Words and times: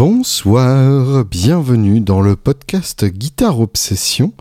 Bonsoir, 0.00 1.26
bienvenue 1.26 2.00
dans 2.00 2.22
le 2.22 2.34
podcast 2.34 3.04
Guitare 3.04 3.60
Obsession. 3.60 4.32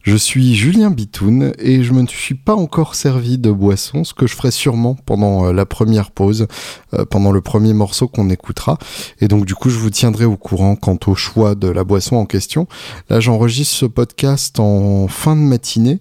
Je 0.00 0.16
suis 0.16 0.54
Julien 0.54 0.90
Bitoun 0.90 1.52
et 1.58 1.82
je 1.82 1.92
me 1.92 2.06
suis 2.06 2.34
pas 2.34 2.54
encore 2.54 2.94
servi 2.94 3.36
de 3.36 3.50
boisson, 3.50 4.04
ce 4.04 4.14
que 4.14 4.26
je 4.26 4.34
ferai 4.34 4.50
sûrement 4.50 4.94
pendant 5.04 5.44
euh, 5.44 5.52
la 5.52 5.66
première 5.66 6.12
pause, 6.12 6.46
euh, 6.94 7.04
pendant 7.04 7.30
le 7.30 7.42
premier 7.42 7.74
morceau 7.74 8.08
qu'on 8.08 8.30
écoutera. 8.30 8.78
Et 9.20 9.28
donc 9.28 9.44
du 9.44 9.54
coup, 9.54 9.68
je 9.68 9.78
vous 9.78 9.90
tiendrai 9.90 10.24
au 10.24 10.38
courant 10.38 10.76
quant 10.76 10.98
au 11.06 11.14
choix 11.14 11.54
de 11.54 11.68
la 11.68 11.84
boisson 11.84 12.16
en 12.16 12.24
question. 12.24 12.66
Là, 13.10 13.20
j'enregistre 13.20 13.76
ce 13.76 13.84
podcast 13.84 14.60
en 14.60 15.08
fin 15.08 15.36
de 15.36 15.42
matinée. 15.42 16.00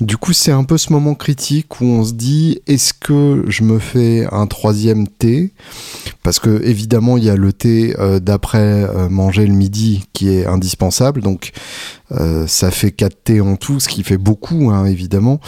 Du 0.00 0.16
coup, 0.16 0.32
c'est 0.32 0.52
un 0.52 0.62
peu 0.62 0.78
ce 0.78 0.92
moment 0.92 1.16
critique 1.16 1.80
où 1.80 1.84
on 1.84 2.04
se 2.04 2.12
dit, 2.12 2.60
est-ce 2.68 2.94
que 2.94 3.44
je 3.48 3.64
me 3.64 3.80
fais 3.80 4.24
un 4.30 4.46
troisième 4.46 5.08
thé? 5.08 5.52
Parce 6.22 6.38
que 6.38 6.62
évidemment, 6.62 7.16
il 7.16 7.24
y 7.24 7.30
a 7.30 7.34
le 7.34 7.52
thé 7.52 7.96
euh, 7.98 8.20
euh, 8.58 9.08
manger 9.08 9.46
le 9.46 9.54
midi 9.54 10.04
qui 10.12 10.30
est 10.30 10.46
indispensable. 10.46 11.22
Donc 11.22 11.52
euh, 12.12 12.46
ça 12.46 12.70
fait 12.70 12.90
4 12.90 13.24
thés 13.24 13.40
en 13.40 13.56
tout, 13.56 13.80
ce 13.80 13.88
qui 13.88 14.02
fait 14.02 14.18
beaucoup 14.18 14.70
hein, 14.70 14.86
évidemment. 14.86 15.40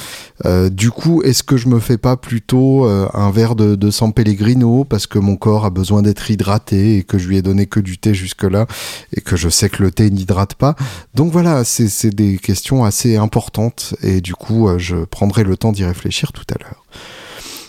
Euh, 0.45 0.71
du 0.71 0.91
coup, 0.91 1.23
est-ce 1.23 1.43
que 1.43 1.57
je 1.57 1.69
me 1.69 1.81
fais 1.81 1.99
pas 1.99 2.17
plutôt 2.17 2.85
un 2.85 3.31
verre 3.31 3.55
de, 3.55 3.75
de 3.75 3.91
San 3.91 4.13
Pellegrino 4.13 4.85
parce 4.85 5.07
que 5.07 5.19
mon 5.19 5.37
corps 5.37 5.65
a 5.65 5.71
besoin 5.71 6.03
d'être 6.03 6.31
hydraté 6.31 6.99
et 6.99 7.03
que 7.03 7.19
je 7.19 7.29
lui 7.29 7.37
ai 7.37 7.43
donné 7.43 7.67
que 7.67 7.81
du 7.81 7.99
thé 7.99 8.15
jusque-là 8.15 8.67
et 9.15 9.21
que 9.21 9.37
je 9.37 9.49
sais 9.49 9.69
que 9.69 9.83
le 9.83 9.91
thé 9.91 10.11
n'hydrate 10.11 10.55
pas? 10.55 10.75
Donc 11.15 11.33
voilà, 11.33 11.65
c'est 11.65 12.15
des 12.15 12.39
questions 12.39 12.85
assez 12.85 13.17
importantes 13.17 13.95
et 14.03 14.21
du 14.21 14.35
coup, 14.35 14.69
je 14.79 15.05
prendrai 15.05 15.45
le 15.45 15.57
temps 15.57 15.73
d'y 15.73 15.85
réfléchir 15.85 16.33
tout 16.33 16.45
à 16.55 16.63
l'heure. 16.63 16.85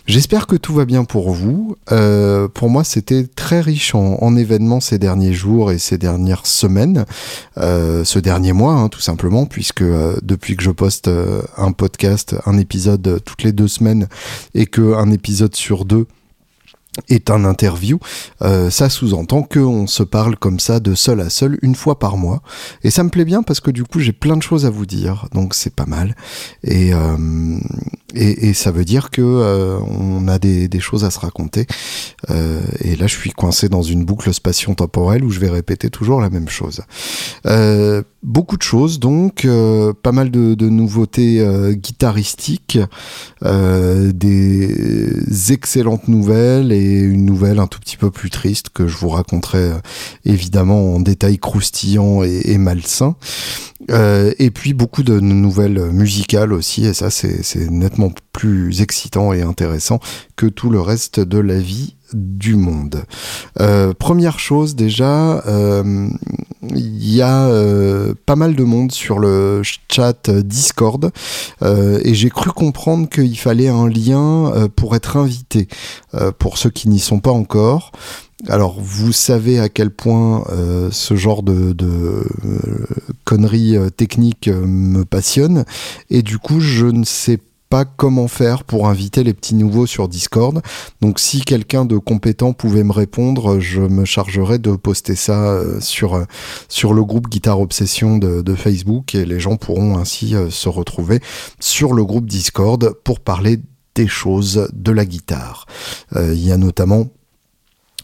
J'espère 0.07 0.45
que 0.45 0.55
tout 0.55 0.73
va 0.73 0.85
bien 0.85 1.03
pour 1.03 1.31
vous. 1.31 1.77
Euh, 1.91 2.47
pour 2.47 2.69
moi, 2.69 2.83
c'était 2.83 3.25
très 3.25 3.59
riche 3.59 3.95
en, 3.95 4.35
événements 4.35 4.79
ces 4.79 4.99
derniers 4.99 5.33
jours 5.33 5.71
et 5.71 5.79
ces 5.79 5.97
dernières 5.97 6.45
semaines, 6.45 7.05
euh, 7.57 8.03
ce 8.03 8.19
dernier 8.19 8.53
mois, 8.53 8.73
hein, 8.73 8.89
tout 8.89 9.01
simplement, 9.01 9.47
puisque 9.47 9.81
euh, 9.81 10.15
depuis 10.21 10.55
que 10.55 10.63
je 10.63 10.69
poste 10.69 11.09
un 11.57 11.71
podcast, 11.71 12.35
un 12.45 12.59
épisode 12.59 13.19
toutes 13.25 13.41
les 13.41 13.51
deux 13.51 13.67
semaines, 13.67 14.07
et 14.53 14.67
que 14.67 14.93
un 14.93 15.11
épisode 15.11 15.55
sur 15.55 15.85
deux 15.85 16.05
est 17.09 17.29
un 17.29 17.45
interview, 17.45 17.99
euh, 18.41 18.69
ça 18.69 18.89
sous-entend 18.89 19.43
qu'on 19.43 19.87
se 19.87 20.03
parle 20.03 20.37
comme 20.37 20.59
ça 20.59 20.79
de 20.79 20.95
seul 20.95 21.21
à 21.21 21.29
seul 21.29 21.57
une 21.61 21.75
fois 21.75 21.99
par 21.99 22.17
mois. 22.17 22.41
Et 22.83 22.89
ça 22.89 23.03
me 23.03 23.09
plaît 23.09 23.25
bien 23.25 23.43
parce 23.43 23.59
que 23.59 23.71
du 23.71 23.83
coup 23.83 23.99
j'ai 23.99 24.13
plein 24.13 24.37
de 24.37 24.43
choses 24.43 24.65
à 24.65 24.69
vous 24.69 24.85
dire, 24.85 25.27
donc 25.33 25.53
c'est 25.53 25.73
pas 25.73 25.85
mal. 25.85 26.15
Et, 26.63 26.93
euh, 26.93 27.57
et, 28.15 28.49
et, 28.49 28.53
ça 28.53 28.71
veut 28.71 28.85
dire 28.85 29.11
que 29.11 29.21
euh, 29.21 29.77
on 29.79 30.27
a 30.27 30.39
des, 30.39 30.69
choses 30.79 31.03
à 31.03 31.11
se 31.11 31.19
raconter. 31.19 31.67
Euh, 32.29 32.61
et 32.81 32.95
là 32.95 33.07
je 33.07 33.15
suis 33.15 33.31
coincé 33.31 33.69
dans 33.69 33.81
une 33.81 34.05
boucle 34.05 34.33
spatio-temporelle 34.33 35.23
où 35.23 35.29
je 35.29 35.39
vais 35.39 35.49
répéter 35.49 35.89
toujours 35.89 36.21
la 36.21 36.29
même 36.29 36.49
chose. 36.49 36.81
Euh, 37.45 38.03
beaucoup 38.23 38.57
de 38.57 38.63
choses 38.63 38.99
donc, 38.99 39.47
pas 40.01 40.11
mal 40.11 40.31
de, 40.31 40.69
nouveautés 40.69 41.45
guitaristiques, 41.75 42.79
des 43.43 45.51
excellentes 45.51 46.07
nouvelles 46.07 46.71
et 46.71 46.99
une 46.99 47.25
nouvelle 47.25 47.59
un 47.59 47.67
tout 47.67 47.79
petit 47.79 47.97
peu 47.97 48.11
plus 48.11 48.29
triste 48.29 48.69
que 48.69 48.87
je 48.87 48.97
vous 48.97 49.09
raconterai 49.09 49.71
évidemment 50.25 50.95
en 50.95 50.99
détail 50.99 51.37
croustillant 51.37 52.23
et, 52.23 52.57
malsain. 52.57 53.15
Euh, 53.91 54.33
et 54.39 54.51
puis 54.51 54.73
beaucoup 54.73 55.03
de 55.03 55.19
nouvelles 55.19 55.91
musicales 55.91 56.53
aussi, 56.53 56.85
et 56.85 56.93
ça 56.93 57.09
c'est 57.09 57.69
nettement 57.69 58.11
plus 58.31 58.81
excitant 58.81 59.31
et 59.31 59.41
intéressant 59.41 59.99
que 60.35 60.47
tout 60.47 60.69
le 60.69 60.81
reste 60.81 61.19
de 61.19 61.37
la 61.37 61.59
vie 61.59 61.95
du 62.13 62.55
monde. 62.55 63.03
Euh, 63.59 63.93
première 63.93 64.39
chose 64.39 64.75
déjà, 64.75 65.43
il 65.45 67.13
y 67.13 67.21
a 67.21 67.49
pas 68.25 68.35
mal 68.35 68.55
de 68.55 68.63
monde 68.63 68.91
sur 68.91 69.19
le 69.19 69.61
chat 69.91 70.29
Discord 70.29 71.11
et 71.63 72.13
j'ai 72.13 72.29
cru 72.29 72.51
comprendre 72.51 73.07
qu'il 73.07 73.37
fallait 73.37 73.69
un 73.69 73.87
lien 73.87 74.67
pour 74.75 74.95
être 74.95 75.17
invité. 75.17 75.67
pour 76.39 76.57
ceux 76.57 76.69
qui 76.69 76.89
n'y 76.89 76.99
sont 76.99 77.19
pas 77.19 77.31
encore, 77.31 77.91
alors, 78.49 78.79
vous 78.79 79.13
savez 79.13 79.59
à 79.59 79.69
quel 79.69 79.91
point 79.91 80.43
euh, 80.49 80.89
ce 80.91 81.15
genre 81.15 81.41
de, 81.41 81.71
de 81.71 81.87
euh, 81.87 82.85
conneries 83.23 83.77
euh, 83.77 83.89
techniques 83.89 84.49
me 84.49 85.03
passionne, 85.05 85.63
et 86.09 86.21
du 86.21 86.37
coup, 86.37 86.59
je 86.59 86.85
ne 86.85 87.05
sais 87.05 87.39
pas 87.69 87.85
comment 87.85 88.27
faire 88.27 88.63
pour 88.65 88.87
inviter 88.87 89.23
les 89.23 89.33
petits 89.33 89.55
nouveaux 89.55 89.87
sur 89.87 90.07
Discord. 90.09 90.61
Donc 91.01 91.19
si 91.19 91.41
quelqu'un 91.41 91.85
de 91.85 91.97
compétent 91.97 92.53
pouvait 92.53 92.83
me 92.83 92.91
répondre, 92.91 93.59
je 93.59 93.81
me 93.81 94.05
chargerais 94.05 94.59
de 94.59 94.75
poster 94.75 95.15
ça 95.15 95.59
sur, 95.81 96.23
sur 96.69 96.93
le 96.93 97.03
groupe 97.03 97.27
Guitare 97.27 97.59
Obsession 97.59 98.19
de 98.19 98.55
Facebook 98.55 99.15
et 99.15 99.25
les 99.25 99.39
gens 99.39 99.57
pourront 99.57 99.97
ainsi 99.97 100.35
se 100.51 100.69
retrouver 100.69 101.21
sur 101.59 101.93
le 101.93 102.05
groupe 102.05 102.27
Discord 102.27 102.93
pour 103.03 103.19
parler 103.19 103.59
des 103.95 104.07
choses 104.07 104.69
de 104.71 104.91
la 104.91 105.05
guitare. 105.05 105.65
Il 106.15 106.45
y 106.45 106.51
a 106.51 106.57
notamment 106.57 107.07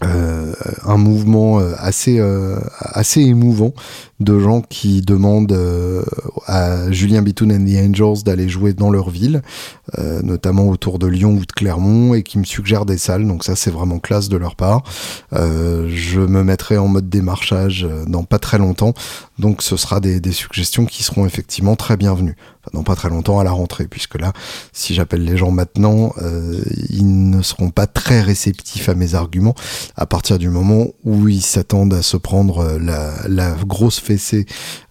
euh, 0.03 0.53
un 0.84 0.97
mouvement 0.97 1.59
euh, 1.59 1.73
assez 1.78 2.19
euh, 2.19 2.59
assez 2.79 3.22
émouvant 3.22 3.73
de 4.19 4.39
gens 4.39 4.62
qui 4.62 5.01
demandent 5.01 5.57
à 6.45 6.91
Julien 6.91 7.23
Bitoun 7.23 7.51
and 7.51 7.66
the 7.66 7.78
Angels 7.78 8.23
d'aller 8.23 8.50
jouer 8.50 8.73
dans 8.73 8.91
leur 8.91 9.09
ville, 9.09 9.41
notamment 10.22 10.69
autour 10.69 11.00
de 11.00 11.07
Lyon 11.07 11.31
ou 11.31 11.39
de 11.44 11.51
Clermont, 11.51 12.13
et 12.13 12.22
qui 12.22 12.38
me 12.38 12.44
suggèrent 12.44 12.85
des 12.85 13.00
salles. 13.00 13.25
Donc 13.25 13.44
ça, 13.44 13.56
c'est 13.56 13.72
vraiment 13.72 13.97
classe 13.97 14.29
de 14.29 14.38
leur 14.38 14.56
part. 14.56 14.84
je 15.31 16.19
me 16.19 16.44
mettrai 16.44 16.78
en 16.78 16.88
mode 16.88 17.09
démarchage 17.09 17.88
dans 18.06 18.23
pas 18.23 18.38
très 18.38 18.59
longtemps, 18.59 18.94
donc 19.41 19.63
ce 19.63 19.75
sera 19.75 20.00
des, 20.00 20.22
des 20.22 20.31
suggestions 20.31 20.85
qui 20.85 21.03
seront 21.03 21.25
effectivement 21.25 21.75
très 21.75 21.97
bienvenues. 21.97 22.38
Dans 22.74 22.84
pas 22.84 22.96
très 22.96 23.09
longtemps 23.09 23.40
à 23.40 23.44
la 23.44 23.52
rentrée, 23.52 23.88
puisque 23.88 24.19
là, 24.19 24.34
si 24.72 24.94
j'appelle 24.94 25.25
les 25.25 25.35
gens 25.35 25.50
maintenant, 25.50 26.13
euh, 26.22 26.62
ils 26.90 27.29
ne 27.31 27.41
seront 27.41 27.72
pas 27.72 27.88
très 27.88 28.22
réceptifs 28.22 28.88
à 28.88 28.94
mes 28.94 29.16
arguments. 29.16 29.56
À 29.96 30.06
partir 30.06 30.38
du 30.38 30.47
moment 30.47 30.90
où 31.03 31.28
ils 31.28 31.41
s'attendent 31.41 31.96
à 31.96 32.03
se 32.03 32.18
prendre 32.18 32.59
euh, 32.59 32.78
la, 32.78 33.28
la 33.28 33.56
grosse 33.66 34.00
fessée 34.00 34.46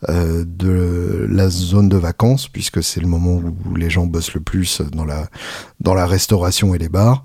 euh, 0.08 0.44
de 0.44 1.28
la 1.30 1.48
zone 1.48 1.88
de 1.88 1.96
vacances, 1.96 2.48
puisque 2.48 2.82
c'est 2.82 3.00
le 3.00 3.06
moment 3.06 3.34
où 3.34 3.76
les 3.76 3.88
gens 3.88 4.04
bossent 4.04 4.34
le 4.34 4.40
plus 4.40 4.80
dans 4.80 5.04
la, 5.04 5.28
dans 5.78 5.94
la 5.94 6.06
restauration 6.06 6.74
et 6.74 6.78
les 6.78 6.88
bars, 6.88 7.24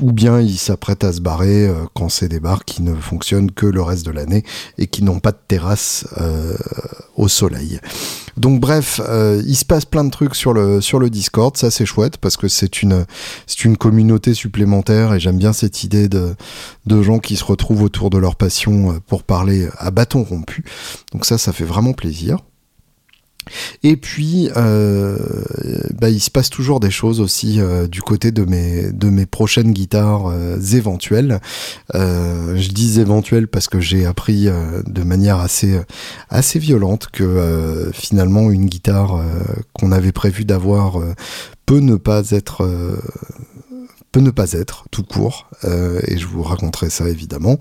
ou 0.00 0.12
bien 0.12 0.40
ils 0.40 0.58
s'apprêtent 0.58 1.04
à 1.04 1.12
se 1.12 1.20
barrer 1.20 1.66
euh, 1.66 1.74
quand 1.94 2.08
c'est 2.08 2.28
des 2.28 2.40
bars 2.40 2.64
qui 2.64 2.82
ne 2.82 2.94
fonctionnent 2.94 3.50
que 3.50 3.66
le 3.66 3.82
reste 3.82 4.06
de 4.06 4.10
l'année 4.10 4.44
et 4.78 4.86
qui 4.86 5.02
n'ont 5.02 5.20
pas 5.20 5.32
de 5.32 5.38
terrasse 5.46 6.06
euh, 6.18 6.56
au 7.16 7.28
soleil. 7.28 7.80
Donc 8.36 8.60
bref, 8.60 9.00
euh, 9.06 9.42
il 9.46 9.56
se 9.56 9.64
passe 9.64 9.84
plein 9.84 10.04
de 10.04 10.10
trucs 10.10 10.34
sur 10.34 10.52
le 10.52 10.80
sur 10.80 10.98
le 10.98 11.10
Discord, 11.10 11.56
ça 11.56 11.70
c'est 11.70 11.86
chouette 11.86 12.16
parce 12.16 12.36
que 12.36 12.48
c'est 12.48 12.82
une 12.82 13.04
c'est 13.46 13.64
une 13.64 13.76
communauté 13.76 14.34
supplémentaire 14.34 15.14
et 15.14 15.20
j'aime 15.20 15.38
bien 15.38 15.52
cette 15.52 15.84
idée 15.84 16.08
de 16.08 16.34
de 16.86 17.02
gens 17.02 17.18
qui 17.18 17.36
se 17.36 17.44
retrouvent 17.44 17.82
autour 17.82 18.10
de 18.10 18.18
leur 18.18 18.36
passion 18.36 19.00
pour 19.06 19.22
parler 19.22 19.68
à 19.78 19.90
bâton 19.90 20.22
rompu. 20.22 20.64
Donc 21.12 21.26
ça 21.26 21.38
ça 21.38 21.52
fait 21.52 21.64
vraiment 21.64 21.92
plaisir. 21.92 22.38
Et 23.82 23.96
puis, 23.96 24.50
euh, 24.56 25.16
bah, 25.98 26.10
il 26.10 26.20
se 26.20 26.30
passe 26.30 26.50
toujours 26.50 26.80
des 26.80 26.90
choses 26.90 27.20
aussi 27.20 27.60
euh, 27.60 27.86
du 27.86 28.02
côté 28.02 28.30
de 28.30 28.44
mes, 28.44 29.26
prochaines 29.26 29.72
guitares 29.72 30.26
euh, 30.26 30.58
éventuelles. 30.72 31.40
je 31.94 32.68
dis 32.68 33.00
éventuelles 33.00 33.48
parce 33.48 33.68
que 33.68 33.80
j'ai 33.80 34.06
appris 34.06 34.48
de 34.86 35.02
manière 35.02 35.38
assez, 35.38 35.78
assez 36.28 36.58
violente 36.58 37.08
que 37.12 37.90
finalement 37.92 38.50
une 38.50 38.66
guitare 38.66 39.22
qu'on 39.72 39.92
avait 39.92 40.12
prévu 40.12 40.44
d'avoir 40.44 40.98
peut 41.66 41.80
ne 41.80 41.96
pas 41.96 42.30
être 42.30 42.66
peut 44.12 44.20
ne 44.20 44.30
pas 44.30 44.52
être, 44.52 44.84
tout 44.90 45.04
court, 45.04 45.46
euh, 45.64 46.00
et 46.08 46.18
je 46.18 46.26
vous 46.26 46.42
raconterai 46.42 46.90
ça 46.90 47.08
évidemment. 47.08 47.58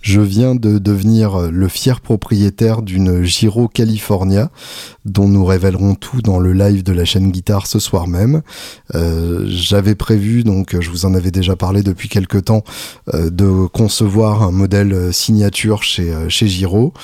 Je 0.00 0.20
viens 0.20 0.54
de 0.54 0.78
devenir 0.78 1.50
le 1.50 1.68
fier 1.68 2.00
propriétaire 2.00 2.82
d'une 2.82 3.22
Giro 3.22 3.68
California, 3.68 4.50
dont 5.04 5.28
nous 5.28 5.44
révélerons 5.44 5.94
tout 5.94 6.22
dans 6.22 6.38
le 6.38 6.52
live 6.52 6.82
de 6.82 6.92
la 6.92 7.04
chaîne 7.04 7.30
guitare 7.30 7.66
ce 7.66 7.78
soir 7.78 8.06
même. 8.06 8.40
Euh, 8.94 9.44
J'avais 9.46 9.94
prévu, 9.94 10.42
donc 10.42 10.78
je 10.80 10.90
vous 10.90 11.04
en 11.04 11.14
avais 11.14 11.30
déjà 11.30 11.54
parlé 11.54 11.82
depuis 11.82 12.08
quelques 12.08 12.46
temps, 12.46 12.64
euh, 13.12 13.28
de 13.28 13.66
concevoir 13.66 14.42
un 14.42 14.52
modèle 14.52 15.12
signature 15.12 15.82
chez, 15.82 16.12
chez 16.28 16.48
Giro. 16.48 16.94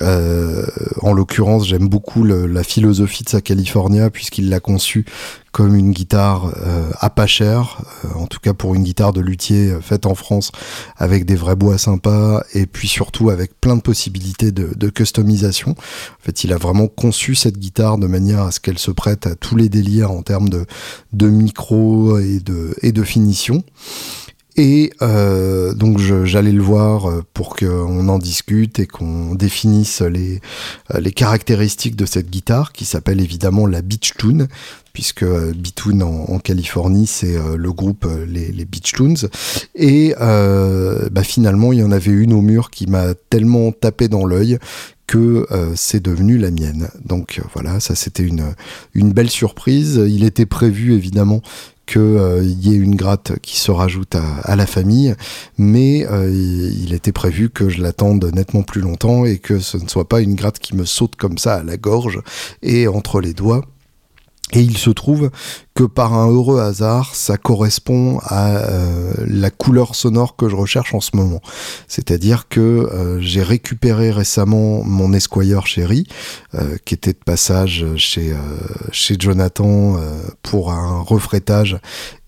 En 0.00 1.12
l'occurrence, 1.12 1.66
j'aime 1.66 1.88
beaucoup 1.88 2.22
la 2.22 2.62
philosophie 2.62 3.24
de 3.24 3.28
sa 3.28 3.40
California, 3.40 4.10
puisqu'il 4.10 4.48
l'a 4.48 4.60
conçue 4.60 5.04
comme 5.52 5.74
une 5.74 5.92
guitare 5.92 6.52
euh, 6.58 6.90
à 7.00 7.10
pas 7.10 7.26
cher, 7.26 7.82
euh, 8.04 8.08
en 8.18 8.26
tout 8.26 8.38
cas 8.40 8.54
pour 8.54 8.74
une 8.74 8.82
guitare 8.82 9.12
de 9.12 9.20
luthier 9.20 9.70
euh, 9.70 9.80
faite 9.80 10.06
en 10.06 10.14
France 10.14 10.52
avec 10.96 11.24
des 11.24 11.36
vrais 11.36 11.56
bois 11.56 11.78
sympas 11.78 12.42
et 12.54 12.66
puis 12.66 12.88
surtout 12.88 13.30
avec 13.30 13.58
plein 13.60 13.76
de 13.76 13.80
possibilités 13.80 14.52
de, 14.52 14.88
customisation. 14.90 15.72
En 15.72 16.22
fait, 16.24 16.44
il 16.44 16.52
a 16.52 16.56
vraiment 16.56 16.88
conçu 16.88 17.34
cette 17.34 17.58
guitare 17.58 17.98
de 17.98 18.06
manière 18.06 18.42
à 18.42 18.50
ce 18.50 18.60
qu'elle 18.60 18.78
se 18.78 18.90
prête 18.90 19.26
à 19.26 19.34
tous 19.34 19.54
les 19.54 19.68
délires 19.68 20.10
en 20.10 20.22
termes 20.22 20.48
de, 20.48 20.66
de 21.12 21.28
micro 21.28 22.18
et 22.18 22.40
de, 22.40 22.74
et 22.82 22.92
de 22.92 23.02
finition. 23.02 23.62
Et 24.58 24.92
euh, 25.02 25.72
donc 25.72 25.98
j'allais 25.98 26.50
le 26.50 26.62
voir 26.62 27.08
euh, 27.08 27.22
pour 27.32 27.54
qu'on 27.54 28.08
en 28.08 28.18
discute 28.18 28.80
et 28.80 28.88
qu'on 28.88 29.36
définisse 29.36 30.00
les, 30.02 30.40
euh, 30.92 30.98
les 30.98 31.12
caractéristiques 31.12 31.94
de 31.94 32.04
cette 32.04 32.28
guitare 32.28 32.72
qui 32.72 32.84
s'appelle 32.84 33.20
évidemment 33.20 33.66
la 33.66 33.82
Beach 33.82 34.14
Tune 34.18 34.48
puisque 34.92 35.24
Bitoon 35.24 36.00
en, 36.00 36.40
Californie, 36.40 37.06
c'est 37.06 37.36
le 37.56 37.72
groupe 37.72 38.04
les, 38.26 38.64
Beach 38.64 38.94
Tunes. 38.94 39.28
Et 39.76 40.12
bah, 40.18 41.22
finalement, 41.22 41.72
il 41.72 41.78
y 41.78 41.82
en 41.84 41.92
avait 41.92 42.10
une 42.10 42.32
au 42.32 42.40
mur 42.40 42.70
qui 42.70 42.88
m'a 42.88 43.14
tellement 43.30 43.70
tapé 43.70 44.08
dans 44.08 44.26
l'œil 44.26 44.58
que 45.06 45.46
c'est 45.76 46.02
devenu 46.02 46.36
la 46.36 46.50
mienne. 46.50 46.88
Donc 47.04 47.40
voilà, 47.54 47.78
ça 47.78 47.94
c'était 47.94 48.24
une, 48.24 48.54
une 48.92 49.12
belle 49.12 49.30
surprise. 49.30 50.02
Il 50.04 50.24
était 50.24 50.46
prévu 50.46 50.94
évidemment 50.94 51.42
qu'il 51.88 52.00
euh, 52.00 52.44
y 52.44 52.74
ait 52.74 52.76
une 52.76 52.94
gratte 52.94 53.38
qui 53.40 53.58
se 53.58 53.70
rajoute 53.70 54.14
à, 54.14 54.56
la 54.56 54.66
famille, 54.66 55.14
mais 55.56 56.06
euh, 56.06 56.30
il 56.30 56.92
était 56.92 57.12
prévu 57.12 57.48
que 57.48 57.68
je 57.68 57.80
l'attende 57.80 58.30
nettement 58.34 58.62
plus 58.62 58.82
longtemps 58.82 59.24
et 59.24 59.38
que 59.38 59.58
ce 59.58 59.78
ne 59.78 59.88
soit 59.88 60.06
pas 60.06 60.20
une 60.20 60.34
gratte 60.34 60.58
qui 60.58 60.76
me 60.76 60.84
saute 60.84 61.16
comme 61.16 61.38
ça 61.38 61.56
à 61.56 61.62
la 61.62 61.76
gorge 61.78 62.20
et 62.62 62.86
entre 62.88 63.20
les 63.20 63.32
doigts. 63.32 63.64
Et 64.52 64.60
il 64.60 64.78
se 64.78 64.90
trouve 64.90 65.30
que 65.78 65.84
par 65.84 66.12
un 66.12 66.26
heureux 66.28 66.58
hasard, 66.58 67.14
ça 67.14 67.36
correspond 67.36 68.18
à 68.24 68.56
euh, 68.56 69.12
la 69.28 69.52
couleur 69.52 69.94
sonore 69.94 70.34
que 70.34 70.48
je 70.48 70.56
recherche 70.56 70.92
en 70.92 71.00
ce 71.00 71.14
moment. 71.14 71.40
C'est-à-dire 71.86 72.48
que 72.48 72.60
euh, 72.60 73.20
j'ai 73.20 73.44
récupéré 73.44 74.10
récemment 74.10 74.82
mon 74.82 75.12
Esquire 75.12 75.68
chéri, 75.68 76.08
euh, 76.56 76.78
qui 76.84 76.94
était 76.94 77.12
de 77.12 77.20
passage 77.24 77.86
chez, 77.94 78.34
chez 78.90 79.14
Jonathan 79.20 80.00
pour 80.42 80.72
un 80.72 81.00
refrétage 81.00 81.78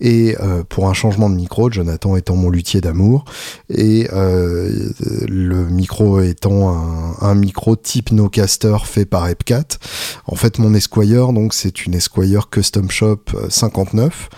et 0.01 0.37
pour 0.69 0.89
un 0.89 0.95
changement 0.95 1.29
de 1.29 1.35
micro, 1.35 1.71
Jonathan 1.71 2.17
étant 2.17 2.37
mon 2.37 2.51
luthier 2.51 2.81
d'amour, 2.81 3.25
et 3.69 4.09
le 4.13 5.67
micro 5.67 6.21
étant 6.21 6.71
un, 6.71 7.17
un, 7.21 7.35
micro 7.35 7.77
type 7.77 8.13
Nocaster 8.13 8.77
fait 8.85 9.05
par 9.05 9.29
Epcat. 9.29 9.79
En 10.27 10.37
fait, 10.37 10.59
mon 10.59 10.73
Esquire, 10.75 11.33
donc 11.33 11.53
c'est 11.53 11.85
une 11.85 11.95
Esquire 11.95 12.49
Custom 12.49 12.91
Shop 12.91 13.25
59 13.49 14.29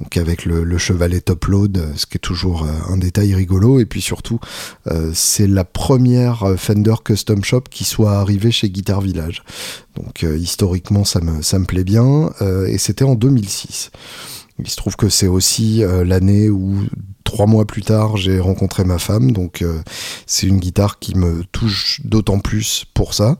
donc 0.00 0.16
avec 0.16 0.46
le, 0.46 0.78
chevalet 0.78 1.20
top 1.20 1.44
load, 1.46 1.76
euh, 1.76 1.92
ce 1.96 2.06
qui 2.06 2.16
est 2.16 2.20
toujours 2.20 2.64
euh, 2.64 2.72
un 2.88 2.96
détail 2.96 3.34
rigolo. 3.34 3.78
Et 3.78 3.84
puis 3.84 4.00
surtout, 4.00 4.40
euh, 4.90 5.10
c'est 5.14 5.46
la 5.46 5.64
première 5.64 6.54
Fender 6.56 6.94
Custom 7.04 7.44
Shop 7.44 7.64
qui 7.70 7.84
soit 7.84 8.12
arrivée 8.12 8.50
chez 8.50 8.70
Guitar 8.70 9.00
Village. 9.00 9.42
Donc 9.96 10.22
historiquement, 10.22 11.04
ça 11.04 11.20
me, 11.20 11.42
ça 11.42 11.58
me 11.58 11.66
plaît 11.66 11.84
bien. 11.84 12.30
et 12.66 12.78
c'était 12.78 13.04
en 13.04 13.14
2006. 13.14 13.90
Il 14.58 14.70
se 14.70 14.76
trouve 14.76 14.96
que 14.96 15.10
c'est 15.10 15.26
aussi 15.26 15.82
l'année 16.04 16.48
où 16.48 16.82
trois 17.24 17.44
mois 17.46 17.66
plus 17.66 17.82
tard, 17.82 18.16
j'ai 18.16 18.40
rencontré 18.40 18.84
ma 18.84 18.98
femme. 18.98 19.32
Donc 19.32 19.62
c'est 20.26 20.46
une 20.46 20.60
guitare 20.60 20.98
qui 20.98 21.14
me 21.14 21.44
touche 21.52 22.00
d'autant 22.04 22.38
plus 22.38 22.86
pour 22.94 23.12
ça. 23.12 23.36